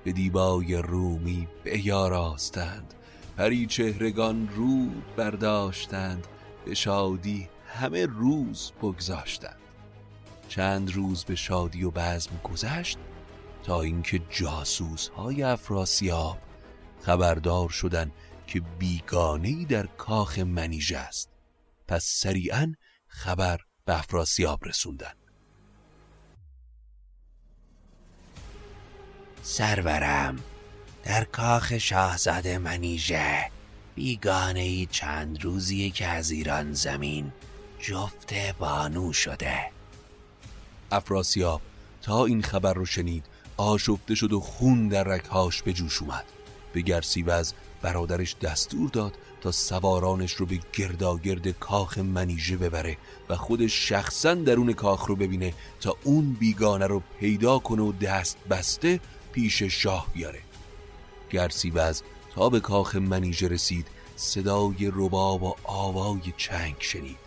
به 0.04 0.12
دیبای 0.12 0.76
رومی 0.76 1.48
بیاراستند 1.64 2.94
پری 3.38 3.66
چهرگان 3.66 4.50
رود 4.56 5.16
برداشتند 5.16 6.28
به 6.66 6.74
شادی 6.74 7.50
همه 7.68 8.06
روز 8.06 8.72
بگذاشتند. 8.82 9.60
چند 10.50 10.92
روز 10.92 11.24
به 11.24 11.36
شادی 11.36 11.84
و 11.84 11.92
بزم 11.92 12.32
گذشت 12.44 12.98
تا 13.64 13.82
اینکه 13.82 14.22
جاسوس 14.30 15.08
های 15.08 15.44
افراسیاب 15.44 16.38
خبردار 17.02 17.70
شدند 17.70 18.12
که 18.48 18.62
بیگانه 18.80 19.66
در 19.66 19.88
کاخ 19.88 20.40
منیژه 20.40 20.98
است. 20.98 21.30
پس 21.88 22.04
سریعا 22.06 22.74
خبر 23.08 23.60
به 23.86 24.00
افراسیاب 24.00 24.66
رسوندن 24.66 25.14
سرورم 29.42 30.40
در 31.04 31.24
کاخ 31.24 31.78
شاهزاده 31.78 32.58
منیژه. 32.58 33.50
بیگانه 33.96 34.60
ای 34.60 34.88
چند 34.92 35.44
روزیه 35.44 35.90
که 35.90 36.08
از 36.08 36.32
ایران 36.32 36.74
زمین 36.74 37.32
جفت 37.80 38.34
بانو 38.60 39.14
شده. 39.14 39.60
افراسیاب 40.92 41.62
تا 42.02 42.26
این 42.26 42.42
خبر 42.42 42.74
رو 42.74 42.86
شنید 42.86 43.26
آشفته 43.58 44.16
شد 44.16 44.34
و 44.34 44.40
خون 44.40 44.88
در 44.88 45.04
رکهاش 45.04 45.64
به 45.64 45.74
جوش 45.74 46.02
اومد. 46.02 46.26
به 46.74 46.82
گرسیوز 46.82 47.54
برادرش 47.82 48.36
دستور 48.42 48.90
داد 48.90 49.14
تا 49.42 49.52
سوارانش 49.52 50.34
رو 50.34 50.46
به 50.46 50.60
گرداگرد 50.74 51.48
کاخ 51.48 51.98
منیژه 51.98 52.58
ببره 52.58 52.98
و 53.30 53.36
خودش 53.36 53.90
شخصا 53.90 54.34
درون 54.34 54.74
کاخ 54.74 55.06
رو 55.06 55.16
ببینه 55.16 55.54
تا 55.82 55.98
اون 56.04 56.34
بیگانه 56.34 56.88
رو 56.88 57.02
پیدا 57.20 57.60
کنه 57.60 57.82
و 57.82 57.92
دست 57.92 58.38
بسته 58.50 59.00
پیش 59.32 59.64
شاه 59.64 60.08
بیاره. 60.14 60.40
گرسیوز 61.34 62.02
تا 62.36 62.50
به 62.50 62.60
کاخ 62.60 62.96
منیژه 62.96 63.48
رسید 63.48 63.88
صدای 64.16 64.92
رباب 64.94 65.44
و 65.44 65.56
آوای 65.64 66.34
چنگ 66.38 66.76
شنید. 66.80 67.18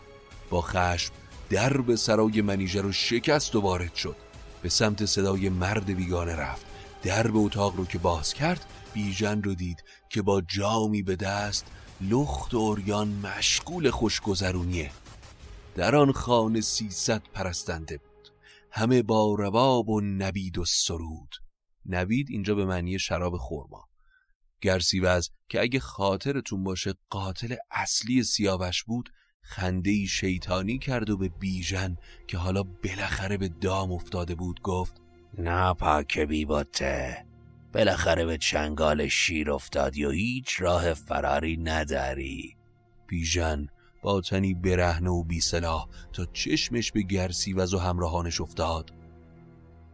با 0.51 0.61
خشم 0.61 1.13
درب 1.51 1.95
سرای 1.95 2.43
منیژه 2.43 2.81
رو 2.81 2.93
شکست 2.93 3.57
و 3.57 3.61
وارد 3.61 3.95
شد. 3.95 4.17
به 4.63 4.69
سمت 4.69 5.05
صدای 5.05 5.49
مرد 5.49 5.87
بیگانه 5.87 6.37
رفت. 6.37 6.67
درب 7.03 7.37
اتاق 7.37 7.77
رو 7.77 7.85
که 7.85 7.99
باز 7.99 8.35
کرد 8.35 8.67
بیژن 8.95 9.43
رو 9.43 9.55
دید 9.55 9.85
که 10.11 10.23
با 10.23 10.41
جامی 10.41 11.03
به 11.03 11.17
دست 11.17 11.67
لخت 12.01 12.55
و 12.55 12.59
اوریان 12.59 13.09
مشغول 13.09 13.91
خوشگذرونیه. 13.91 14.91
در 15.75 15.97
آن 15.97 16.13
خانه 16.13 16.61
سیصد 16.61 17.23
پرستنده 17.35 17.99
بود. 17.99 18.33
همه 18.71 19.03
با 19.03 19.35
رباب 19.39 19.89
و 19.89 20.01
نبید 20.01 20.59
و 20.59 20.65
سرود. 20.65 21.35
نبید 21.89 22.27
اینجا 22.31 22.55
به 22.55 22.65
معنی 22.65 22.99
شراب 22.99 23.37
خورما 23.37 23.89
گرسیوز 24.61 25.31
که 25.49 25.61
اگه 25.61 25.81
خاطرتون 25.81 26.65
باشه 26.65 26.95
قاتل 27.11 27.57
اصلی 27.71 28.23
سیاوش 28.23 28.85
بود 28.85 29.11
خنده 29.41 30.07
شیطانی 30.07 30.79
کرد 30.79 31.11
و 31.11 31.17
به 31.17 31.29
بیژن 31.29 31.97
که 32.27 32.39
حالا 32.39 32.63
بالاخره 32.63 33.37
به 33.37 33.49
دام 33.49 33.93
افتاده 33.93 34.35
بود 34.35 34.61
گفت 34.61 35.01
ناپاک 35.39 36.19
بیباته 36.19 37.27
بالاخره 37.73 38.25
به 38.25 38.39
چنگال 38.39 39.09
شیر 39.09 39.51
افتادی 39.51 40.05
و 40.05 40.11
هیچ 40.11 40.57
راه 40.59 40.95
فراری 40.95 41.57
نداری. 41.57 42.57
بیژن 43.07 43.67
با 44.03 44.21
تنی 44.21 44.55
برهنه 44.55 45.11
و 45.11 45.25
بیسلاح 45.25 45.89
تا 46.13 46.25
چشمش 46.25 46.93
به 46.93 47.03
گرسیوز 47.03 47.75
و 47.75 47.79
همراهانش 47.79 48.41
افتاد. 48.41 48.93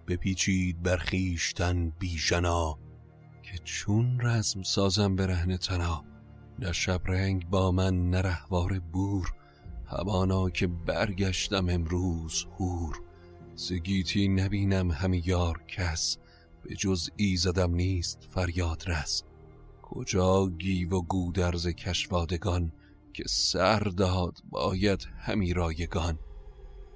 بپیچید 0.08 0.82
بر 0.82 0.96
خویشتن 0.96 1.90
بیژنا. 1.90 2.78
که 3.52 3.58
چون 3.64 4.20
رزم 4.20 4.62
سازم 4.62 5.16
برهنه 5.16 5.58
تنا 5.58 6.04
نه 6.58 6.72
رنگ 7.06 7.50
با 7.50 7.72
من 7.72 8.10
نرهوار 8.10 8.78
بور. 8.78 9.32
همانا 9.86 10.50
که 10.50 10.66
برگشتم 10.66 11.68
امروز 11.68 12.46
هور 12.58 13.00
زگیتی 13.54 14.28
نبینم 14.28 14.90
همی 14.90 15.22
یار 15.24 15.62
کس 15.68 16.18
به 16.62 16.74
جز 16.74 17.10
ایزدم 17.16 17.74
نیست 17.74 18.28
فریاد 18.30 18.84
رس. 18.86 19.22
کجا 19.82 20.48
گیو 20.48 20.90
و 20.90 21.02
گودرز 21.02 21.68
کشوادگان 21.68 22.72
که 23.12 23.24
سر 23.28 23.80
داد 23.80 24.38
باید 24.50 25.08
همی 25.18 25.54
رایگان؟ 25.54 26.18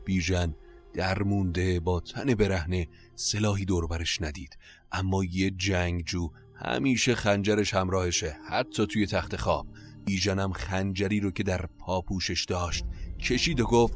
بیژن 0.05 0.55
در 0.95 1.23
مونده 1.23 1.81
با 1.81 2.01
تن 2.01 2.35
برهنه 2.35 2.89
سلاحی 3.15 3.65
دوربرش 3.65 4.23
ندید 4.23 4.59
اما 4.93 5.25
یه 5.25 5.51
جنگجو 5.51 6.31
همیشه 6.65 7.15
خنجرش 7.15 7.75
همراهشه 7.75 8.37
حتی 8.49 8.87
توی 8.87 9.07
تخت 9.07 9.37
خواب. 9.37 9.67
بیژنم 10.05 10.53
خنجری 10.53 11.21
رو 11.21 11.31
که 11.31 11.43
در 11.43 11.67
پاپوشش 11.79 12.45
داشت 12.45 12.85
کشید 13.21 13.61
و 13.61 13.65
گفت 13.65 13.95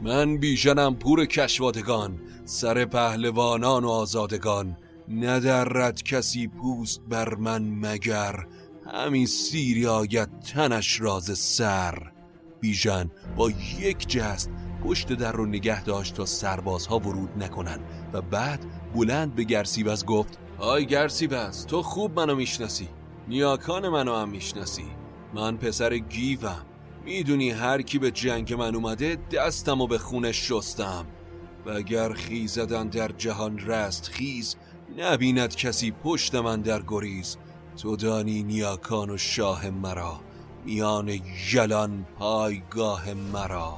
من 0.00 0.38
بیژنم 0.38 0.94
پور 0.94 1.26
کشوادگان 1.26 2.20
سر 2.44 2.84
پهلوانان 2.84 3.84
و 3.84 3.88
آزادگان. 3.88 4.76
ندرد 5.08 6.02
کسی 6.02 6.48
پوست 6.48 7.00
بر 7.08 7.34
من 7.34 7.62
مگر 7.62 8.46
همین 8.92 9.26
سیری 9.26 9.86
آید 9.86 10.40
تنش 10.40 11.00
راز 11.00 11.38
سر. 11.38 12.12
بیژن 12.60 13.10
با 13.36 13.50
یک 13.78 14.08
جست 14.08 14.50
پشت 14.84 15.12
در 15.12 15.32
رو 15.32 15.46
نگه 15.46 15.84
داشت 15.84 16.14
تا 16.14 16.26
سربازها 16.26 16.98
ورود 16.98 17.42
نکنن 17.42 17.78
و 18.12 18.22
بعد 18.22 18.64
بلند 18.94 19.34
به 19.34 19.44
گرسیوز 19.44 20.04
گفت 20.04 20.38
آی 20.60 20.86
گرسیوز 20.86 21.66
تو 21.66 21.82
خوب 21.82 22.20
منو 22.20 22.34
می‌شناسی. 22.34 22.88
نیاکان 23.28 23.88
منو 23.88 24.16
هم 24.16 24.28
می‌شناسی. 24.28 24.84
من 25.34 25.56
پسر 25.56 25.98
گیوم. 25.98 26.66
می‌دونی 27.04 27.50
هر 27.50 27.82
کی 27.82 27.98
به 27.98 28.10
جنگ 28.10 28.54
من 28.54 28.74
اومده 28.74 29.18
دستم 29.32 29.80
و 29.80 29.86
به 29.86 29.98
خونش 29.98 30.48
شستم. 30.48 31.06
و 31.66 31.70
اگر 31.70 32.12
خیزدن 32.12 32.88
در 32.88 33.08
جهان 33.08 33.58
رست 33.58 34.08
خیز 34.08 34.56
نبیند 34.98 35.56
کسی 35.56 35.90
پشت 35.90 36.34
من 36.34 36.60
در 36.60 36.82
گریز. 36.88 37.36
تو 37.76 37.96
دانی 37.96 38.42
نیاکان 38.42 39.10
و 39.10 39.18
شاه 39.18 39.70
مرا 39.70 40.20
میان 40.64 41.20
یلان 41.52 42.06
پایگاه 42.18 43.14
مرا. 43.14 43.76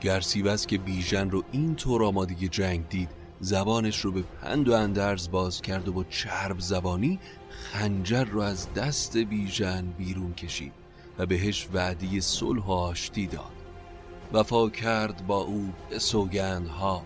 گرسیوز 0.00 0.66
که 0.66 0.78
بیژن 0.78 1.30
رو 1.30 1.42
این 1.52 1.74
طور 1.74 2.04
آمادگی 2.04 2.48
جنگ 2.48 2.88
دید 2.88 3.23
زبانش 3.44 4.00
رو 4.00 4.12
به 4.12 4.22
پند 4.22 4.68
و 4.68 4.72
اندرز 4.72 5.30
باز 5.30 5.62
کرد 5.62 5.88
و 5.88 5.92
با 5.92 6.04
چرب 6.04 6.58
زبانی 6.58 7.18
خنجر 7.50 8.24
رو 8.24 8.40
از 8.40 8.72
دست 8.72 9.16
بیژن 9.16 9.86
بیرون 9.98 10.34
کشید 10.34 10.72
و 11.18 11.26
بهش 11.26 11.68
وعدی 11.72 12.20
صلح 12.20 12.64
و 12.64 12.70
آشتی 12.70 13.26
داد 13.26 13.52
وفا 14.32 14.68
کرد 14.68 15.26
با 15.26 15.36
او 15.40 15.72
به 15.90 15.98
سوگندها 15.98 17.02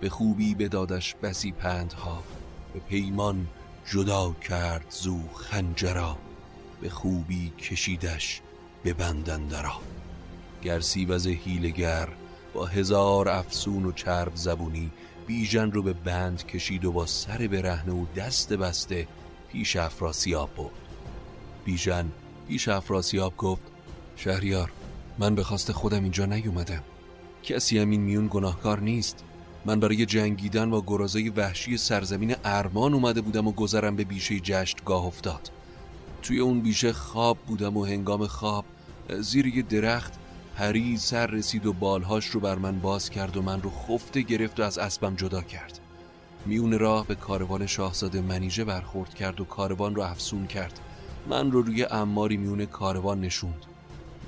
به 0.00 0.08
خوبی 0.08 0.54
بدادش 0.54 1.14
بسی 1.14 1.52
پندها 1.52 2.22
به 2.74 2.80
پیمان 2.80 3.46
جدا 3.90 4.32
کرد 4.48 4.86
زو 4.90 5.18
خنجرا 5.34 6.16
به 6.80 6.90
خوبی 6.90 7.50
کشیدش 7.50 8.40
به 8.82 8.92
بندندرا. 8.92 9.80
گرسی 10.62 11.04
وز 11.04 11.26
هیلگر 11.26 12.08
با 12.54 12.66
هزار 12.66 13.28
افسون 13.28 13.84
و 13.84 13.92
چرب 13.92 14.32
زبونی 14.34 14.90
بیژن 15.28 15.70
رو 15.70 15.82
به 15.82 15.92
بند 15.92 16.46
کشید 16.46 16.84
و 16.84 16.92
با 16.92 17.06
سر 17.06 17.48
برهنه 17.52 17.92
و 17.92 18.04
دست 18.16 18.52
بسته 18.52 19.06
پیش 19.52 19.76
افراسیاب 19.76 20.50
برد. 20.56 20.70
بیژن 21.64 22.06
پیش 22.48 22.68
افراسیاب 22.68 23.36
گفت 23.36 23.62
شهریار 24.16 24.72
من 25.18 25.34
به 25.34 25.44
خواست 25.44 25.72
خودم 25.72 26.02
اینجا 26.02 26.26
نیومدم. 26.26 26.82
کسی 27.42 27.78
هم 27.78 27.90
این 27.90 28.00
میون 28.00 28.28
گناهکار 28.30 28.80
نیست. 28.80 29.24
من 29.64 29.80
برای 29.80 30.06
جنگیدن 30.06 30.70
با 30.70 30.84
گرازای 30.86 31.28
وحشی 31.28 31.76
سرزمین 31.76 32.36
ارمان 32.44 32.94
اومده 32.94 33.20
بودم 33.20 33.48
و 33.48 33.52
گذرم 33.52 33.96
به 33.96 34.04
بیشه 34.04 34.40
جشتگاه 34.40 35.04
افتاد. 35.04 35.50
توی 36.22 36.40
اون 36.40 36.60
بیشه 36.60 36.92
خواب 36.92 37.38
بودم 37.38 37.76
و 37.76 37.84
هنگام 37.84 38.26
خواب 38.26 38.64
زیر 39.20 39.46
یه 39.46 39.62
درخت 39.62 40.12
پری 40.58 40.96
سر 40.96 41.26
رسید 41.26 41.66
و 41.66 41.72
بالهاش 41.72 42.26
رو 42.26 42.40
بر 42.40 42.54
من 42.54 42.78
باز 42.78 43.10
کرد 43.10 43.36
و 43.36 43.42
من 43.42 43.62
رو 43.62 43.70
خفته 43.70 44.20
گرفت 44.20 44.60
و 44.60 44.62
از 44.62 44.78
اسبم 44.78 45.14
جدا 45.14 45.42
کرد. 45.42 45.80
میون 46.46 46.78
راه 46.78 47.06
به 47.06 47.14
کاروان 47.14 47.66
شاهزاده 47.66 48.20
منیژه 48.20 48.64
برخورد 48.64 49.14
کرد 49.14 49.40
و 49.40 49.44
کاروان 49.44 49.94
رو 49.94 50.02
افسون 50.02 50.46
کرد. 50.46 50.80
من 51.28 51.50
رو 51.50 51.62
روی 51.62 51.84
اماری 51.84 52.36
میون 52.36 52.66
کاروان 52.66 53.20
نشوند. 53.20 53.64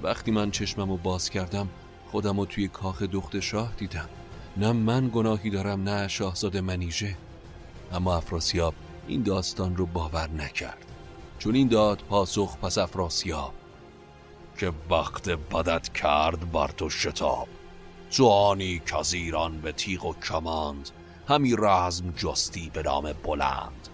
وقتی 0.03 0.31
من 0.31 0.51
چشمم 0.51 0.91
رو 0.91 0.97
باز 0.97 1.31
کردم 1.31 1.69
خودم 2.11 2.41
رو 2.41 2.47
توی 2.47 2.69
کاخ 2.69 3.03
دخت 3.03 3.41
شاه 3.41 3.73
دیدم. 3.77 4.09
نه 4.57 4.73
من 4.73 5.11
گناهی 5.15 5.51
دارم 5.51 5.83
نه 5.83 6.09
شاهزاده 6.09 6.61
منیژه. 6.61 7.17
اما 7.93 8.17
افراسیاب 8.17 8.75
این 9.09 9.23
داستان 9.23 9.77
رو 9.77 9.87
باور 9.87 10.31
نکرد. 10.31 10.87
چون 11.39 11.55
این 11.55 11.69
داد 11.69 12.03
پاسخ 12.09 12.57
پس 12.57 12.79
افراسیاب. 12.79 13.60
که 14.61 14.73
وقت 14.91 15.29
بدت 15.29 15.93
کرد 15.93 16.53
بر 16.53 16.69
تو 16.69 16.91
شتاب. 16.91 17.49
تو 18.11 18.29
آنی 18.29 18.83
که 18.87 18.97
ایران 19.13 19.61
به 19.61 19.73
تیغ 19.73 20.05
و 20.05 20.15
کماند 20.15 20.91
همی 21.29 21.57
رزم 21.59 22.11
جستی 22.17 22.71
به 22.75 22.83
نام 22.83 23.13
بلند. 23.13 23.89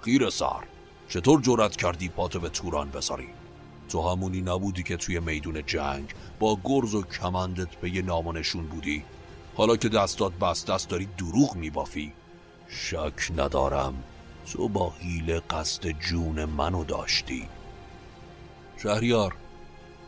خیر 0.00 0.30
سر 0.30 0.64
چطور 1.08 1.40
جرأت 1.40 1.76
کردی 1.76 2.08
پاتو 2.08 2.40
به 2.40 2.48
توران 2.48 2.90
بذاری 2.90 3.28
تو 3.88 4.10
همونی 4.10 4.40
نبودی 4.40 4.82
که 4.82 4.96
توی 4.96 5.20
میدون 5.20 5.66
جنگ 5.66 6.14
با 6.38 6.58
گرز 6.64 6.94
و 6.94 7.02
کمندت 7.02 7.74
به 7.74 7.90
یه 7.90 8.02
نامانشون 8.02 8.66
بودی؟ 8.66 9.04
حالا 9.56 9.76
که 9.76 9.88
دستات 9.88 10.32
بست 10.32 10.66
دست 10.66 10.88
داری 10.88 11.08
دروغ 11.18 11.56
میبافی. 11.56 12.12
شک 12.68 13.32
ندارم 13.36 14.04
تو 14.52 14.68
با 14.68 14.92
حیل 15.00 15.40
قصد 15.50 15.88
جون 15.88 16.44
منو 16.44 16.84
داشتی. 16.84 17.48
شهریار 18.82 19.36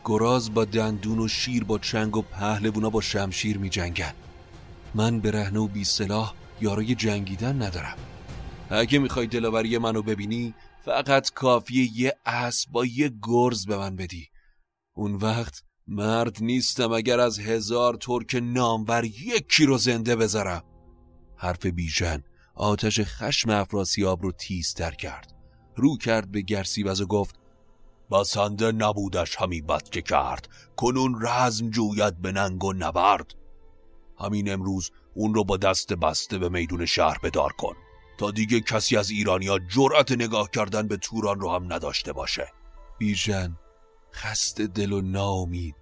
گراز 0.09 0.53
با 0.53 0.65
دندون 0.65 1.19
و 1.19 1.27
شیر 1.27 1.63
با 1.63 1.77
چنگ 1.77 2.17
و 2.17 2.21
پهلوونا 2.21 2.89
با 2.89 3.01
شمشیر 3.01 3.57
می 3.57 3.69
جنگن. 3.69 4.13
من 4.95 5.19
به 5.19 5.49
و 5.49 5.67
بی 5.67 5.83
سلاح 5.83 6.33
یارای 6.61 6.95
جنگیدن 6.95 7.61
ندارم. 7.61 7.97
اگه 8.69 8.99
می‌خوای 8.99 9.27
دلاوری 9.27 9.77
منو 9.77 10.01
ببینی 10.01 10.53
فقط 10.85 11.29
کافیه 11.29 11.99
یه 11.99 12.15
اسب 12.25 12.71
با 12.71 12.85
یه 12.85 13.11
گرز 13.21 13.65
به 13.65 13.77
من 13.77 13.95
بدی. 13.95 14.27
اون 14.93 15.15
وقت 15.15 15.63
مرد 15.87 16.37
نیستم 16.41 16.91
اگر 16.91 17.19
از 17.19 17.39
هزار 17.39 17.95
ترک 17.95 18.35
نامور 18.43 19.05
یکی 19.05 19.65
رو 19.65 19.77
زنده 19.77 20.15
بذارم. 20.15 20.63
حرف 21.37 21.65
بیژن 21.65 22.23
آتش 22.55 22.99
خشم 23.03 23.49
افراسیاب 23.49 24.23
رو 24.23 24.31
تیزتر 24.31 24.91
کرد. 24.91 25.33
رو 25.75 25.97
کرد 25.97 26.31
به 26.31 26.41
گرسیوز 26.41 27.01
و 27.01 27.05
گفت 27.05 27.38
بسنده 28.11 28.71
نبودش 28.71 29.35
همی 29.35 29.61
بد 29.61 29.89
که 29.89 30.01
کرد. 30.01 30.49
کنون 30.75 31.21
رزم 31.21 31.69
جوید 31.69 32.21
به 32.21 32.31
ننگ 32.31 32.63
و 32.63 32.73
نبرد. 32.73 33.35
همین 34.19 34.51
امروز 34.51 34.91
اون 35.13 35.33
رو 35.33 35.43
با 35.43 35.57
دست 35.57 35.93
بسته 35.93 36.37
به 36.37 36.49
میدون 36.49 36.85
شهر 36.85 37.17
بدار 37.23 37.53
کن. 37.53 37.75
تا 38.17 38.31
دیگه 38.31 38.61
کسی 38.61 38.97
از 38.97 39.09
ایرانیا 39.09 39.59
جرأت 39.59 40.11
نگاه 40.11 40.49
کردن 40.51 40.87
به 40.87 40.97
توران 40.97 41.39
رو 41.39 41.51
هم 41.51 41.73
نداشته 41.73 42.13
باشه. 42.13 42.47
بیژن 42.97 43.57
خسته 44.13 44.67
دل 44.67 44.91
و 44.91 45.01
ناامید. 45.01 45.75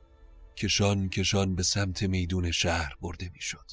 کشان 0.58 1.10
کشان 1.10 1.56
به 1.56 1.64
سمت 1.64 2.04
میدون 2.04 2.52
شهر 2.52 2.94
برده 3.02 3.30
می‌شد. 3.34 3.72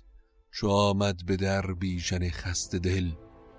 چو 0.53 0.69
آمد 0.69 1.27
به 1.27 1.37
در 1.37 1.67
بیژن 1.67 2.31
خسته 2.31 2.79
دل 2.79 3.11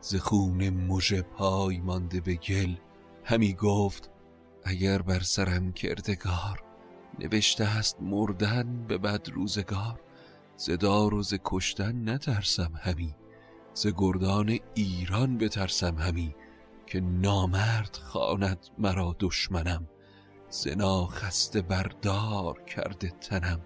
ز 0.01 0.15
خون 0.15 0.69
مژه 0.69 1.21
پای 1.21 1.79
مانده 1.79 2.21
به 2.21 2.35
گل. 2.35 2.75
همی 3.23 3.53
گفت 3.53 4.09
اگر 4.67 5.01
بر 5.01 5.19
سرم 5.19 5.73
کردگار 5.73 6.63
نوشته 7.19 7.77
است 7.77 8.01
مردن 8.01 8.87
به 8.87 8.97
بد 8.97 9.29
روزگار. 9.29 10.01
زدار 10.57 11.13
و 11.13 11.23
ز 11.23 11.33
کشتن 11.43 12.09
نترسم 12.09 12.71
همی 12.81 13.15
ز 13.73 13.87
گردان 13.87 14.59
ایران 14.73 15.37
بترسم 15.37 15.97
همی 15.97 16.35
که 16.85 16.99
نامرد 16.99 17.95
خواند 17.95 18.67
مرا 18.77 19.15
دشمنم. 19.19 19.87
زنا 20.49 21.05
خسته 21.05 21.61
بردار 21.61 22.61
کرده 22.63 23.09
تنم. 23.09 23.61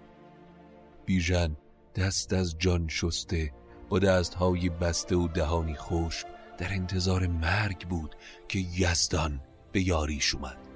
بیژن 1.06 1.56
دست 1.94 2.32
از 2.32 2.58
جان 2.58 2.88
شسته 2.88 3.52
با 3.88 3.98
دستهای 3.98 4.68
بسته 4.68 5.16
و 5.16 5.28
دهانی 5.28 5.74
خوش 5.74 6.24
در 6.58 6.72
انتظار 6.72 7.26
مرگ 7.26 7.88
بود 7.88 8.16
که 8.48 8.58
یزدان 8.58 9.40
به 9.72 9.82
یاریش 9.88 10.34
اومد. 10.34 10.69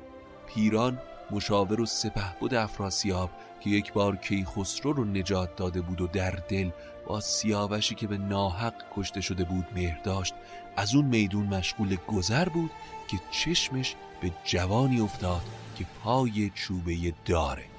پیران 0.55 0.99
مشاور 1.31 1.81
و 1.81 1.87
سپه 1.87 2.39
بود 2.41 2.55
افراسیاب 2.55 3.31
که 3.61 3.71
یک 3.71 3.93
بار 3.93 4.17
کیخسرو 4.17 4.93
رو 4.93 5.05
نجات 5.05 5.57
داده 5.57 5.81
بود 5.81 6.01
و 6.01 6.07
در 6.07 6.31
دل 6.31 6.71
با 7.07 7.21
سیاوشی 7.21 7.95
که 7.95 8.07
به 8.07 8.19
ناحق 8.19 8.75
کشته 8.97 9.21
شده 9.21 9.45
بود 9.45 9.67
مهر 9.75 9.99
داشت 10.03 10.35
از 10.77 10.95
اون 10.95 11.05
میدون 11.05 11.47
مشغول 11.47 11.97
گذر 12.09 12.49
بود 12.49 12.71
که 13.09 13.17
چشمش 13.31 13.95
به 14.21 14.31
جوانی 14.45 15.01
افتاد 15.01 15.43
که 15.79 15.87
پای 16.05 16.51
چوبه 16.55 17.15
داره. 17.27 17.74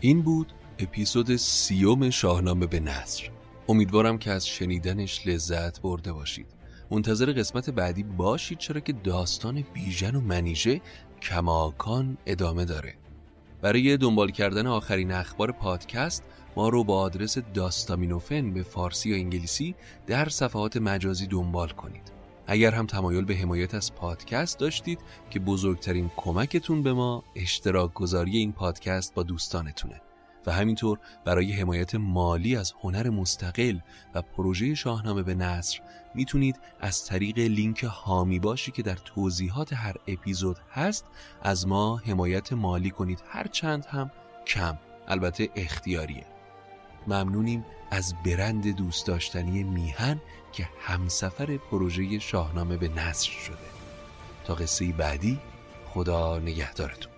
این 0.00 0.22
بود 0.22 0.52
اپیزود 0.78 1.36
سیوم 1.36 2.10
شاهنامه 2.10 2.66
به 2.66 2.80
نصر 2.80 3.30
امیدوارم 3.68 4.18
که 4.18 4.30
از 4.30 4.46
شنیدنش 4.46 5.26
لذت 5.26 5.80
برده 5.80 6.12
باشید. 6.12 6.46
منتظر 6.90 7.32
قسمت 7.32 7.70
بعدی 7.70 8.02
باشید 8.02 8.58
چرا 8.58 8.80
که 8.80 8.92
داستان 8.92 9.64
بیژن 9.74 10.14
و 10.14 10.20
منیژه 10.20 10.80
کماکان 11.22 12.18
ادامه 12.26 12.64
داره. 12.64 12.94
برای 13.62 13.96
دنبال 13.96 14.30
کردن 14.30 14.66
آخرین 14.66 15.12
اخبار 15.12 15.52
پادکست 15.52 16.22
ما 16.56 16.68
رو 16.68 16.84
با 16.84 17.00
آدرس 17.00 17.38
داستامینوفن 17.38 18.52
به 18.52 18.62
فارسی 18.62 19.12
و 19.12 19.14
انگلیسی 19.14 19.74
در 20.06 20.28
صفحات 20.28 20.76
مجازی 20.76 21.26
دنبال 21.26 21.68
کنید. 21.68 22.17
اگر 22.50 22.74
هم 22.74 22.86
تمایل 22.86 23.24
به 23.24 23.34
حمایت 23.34 23.74
از 23.74 23.94
پادکست 23.94 24.58
داشتید 24.58 25.00
که 25.30 25.40
بزرگترین 25.40 26.10
کمکتون 26.16 26.82
به 26.82 26.92
ما 26.92 27.24
اشتراک 27.36 27.94
گذاری 27.94 28.36
این 28.36 28.52
پادکست 28.52 29.14
با 29.14 29.22
دوستانتونه. 29.22 30.00
و 30.46 30.52
همینطور 30.52 30.98
برای 31.24 31.52
حمایت 31.52 31.94
مالی 31.94 32.56
از 32.56 32.74
هنر 32.82 33.10
مستقل 33.10 33.78
و 34.14 34.22
پروژه 34.22 34.74
شاهنامه 34.74 35.22
به 35.22 35.34
نصر 35.34 35.80
می‌تونید 36.14 36.60
از 36.80 37.04
طریق 37.04 37.38
لینک 37.38 37.84
هامی 37.84 38.38
باشی 38.38 38.70
که 38.70 38.82
در 38.82 38.96
توضیحات 38.96 39.72
هر 39.72 39.94
اپیزود 40.06 40.58
هست 40.70 41.04
از 41.42 41.66
ما 41.66 41.96
حمایت 41.96 42.52
مالی 42.52 42.90
کنید. 42.90 43.22
هر 43.28 43.46
چند 43.46 43.86
هم 43.86 44.10
کم. 44.46 44.78
البته 45.08 45.48
اختیاریه. 45.56 46.37
ممنونیم 47.06 47.64
از 47.90 48.14
برند 48.24 48.76
دوست 48.76 49.06
داشتنی 49.06 49.62
میهن 49.62 50.20
که 50.52 50.68
همسفر 50.80 51.56
پروژه 51.56 52.18
شاهنامه 52.18 52.76
به 52.76 52.88
نصر 52.88 53.30
شده. 53.30 53.56
تا 54.44 54.54
قصه 54.54 54.92
بعدی 54.92 55.38
خدا 55.86 56.38
نگهدارتون. 56.38 57.17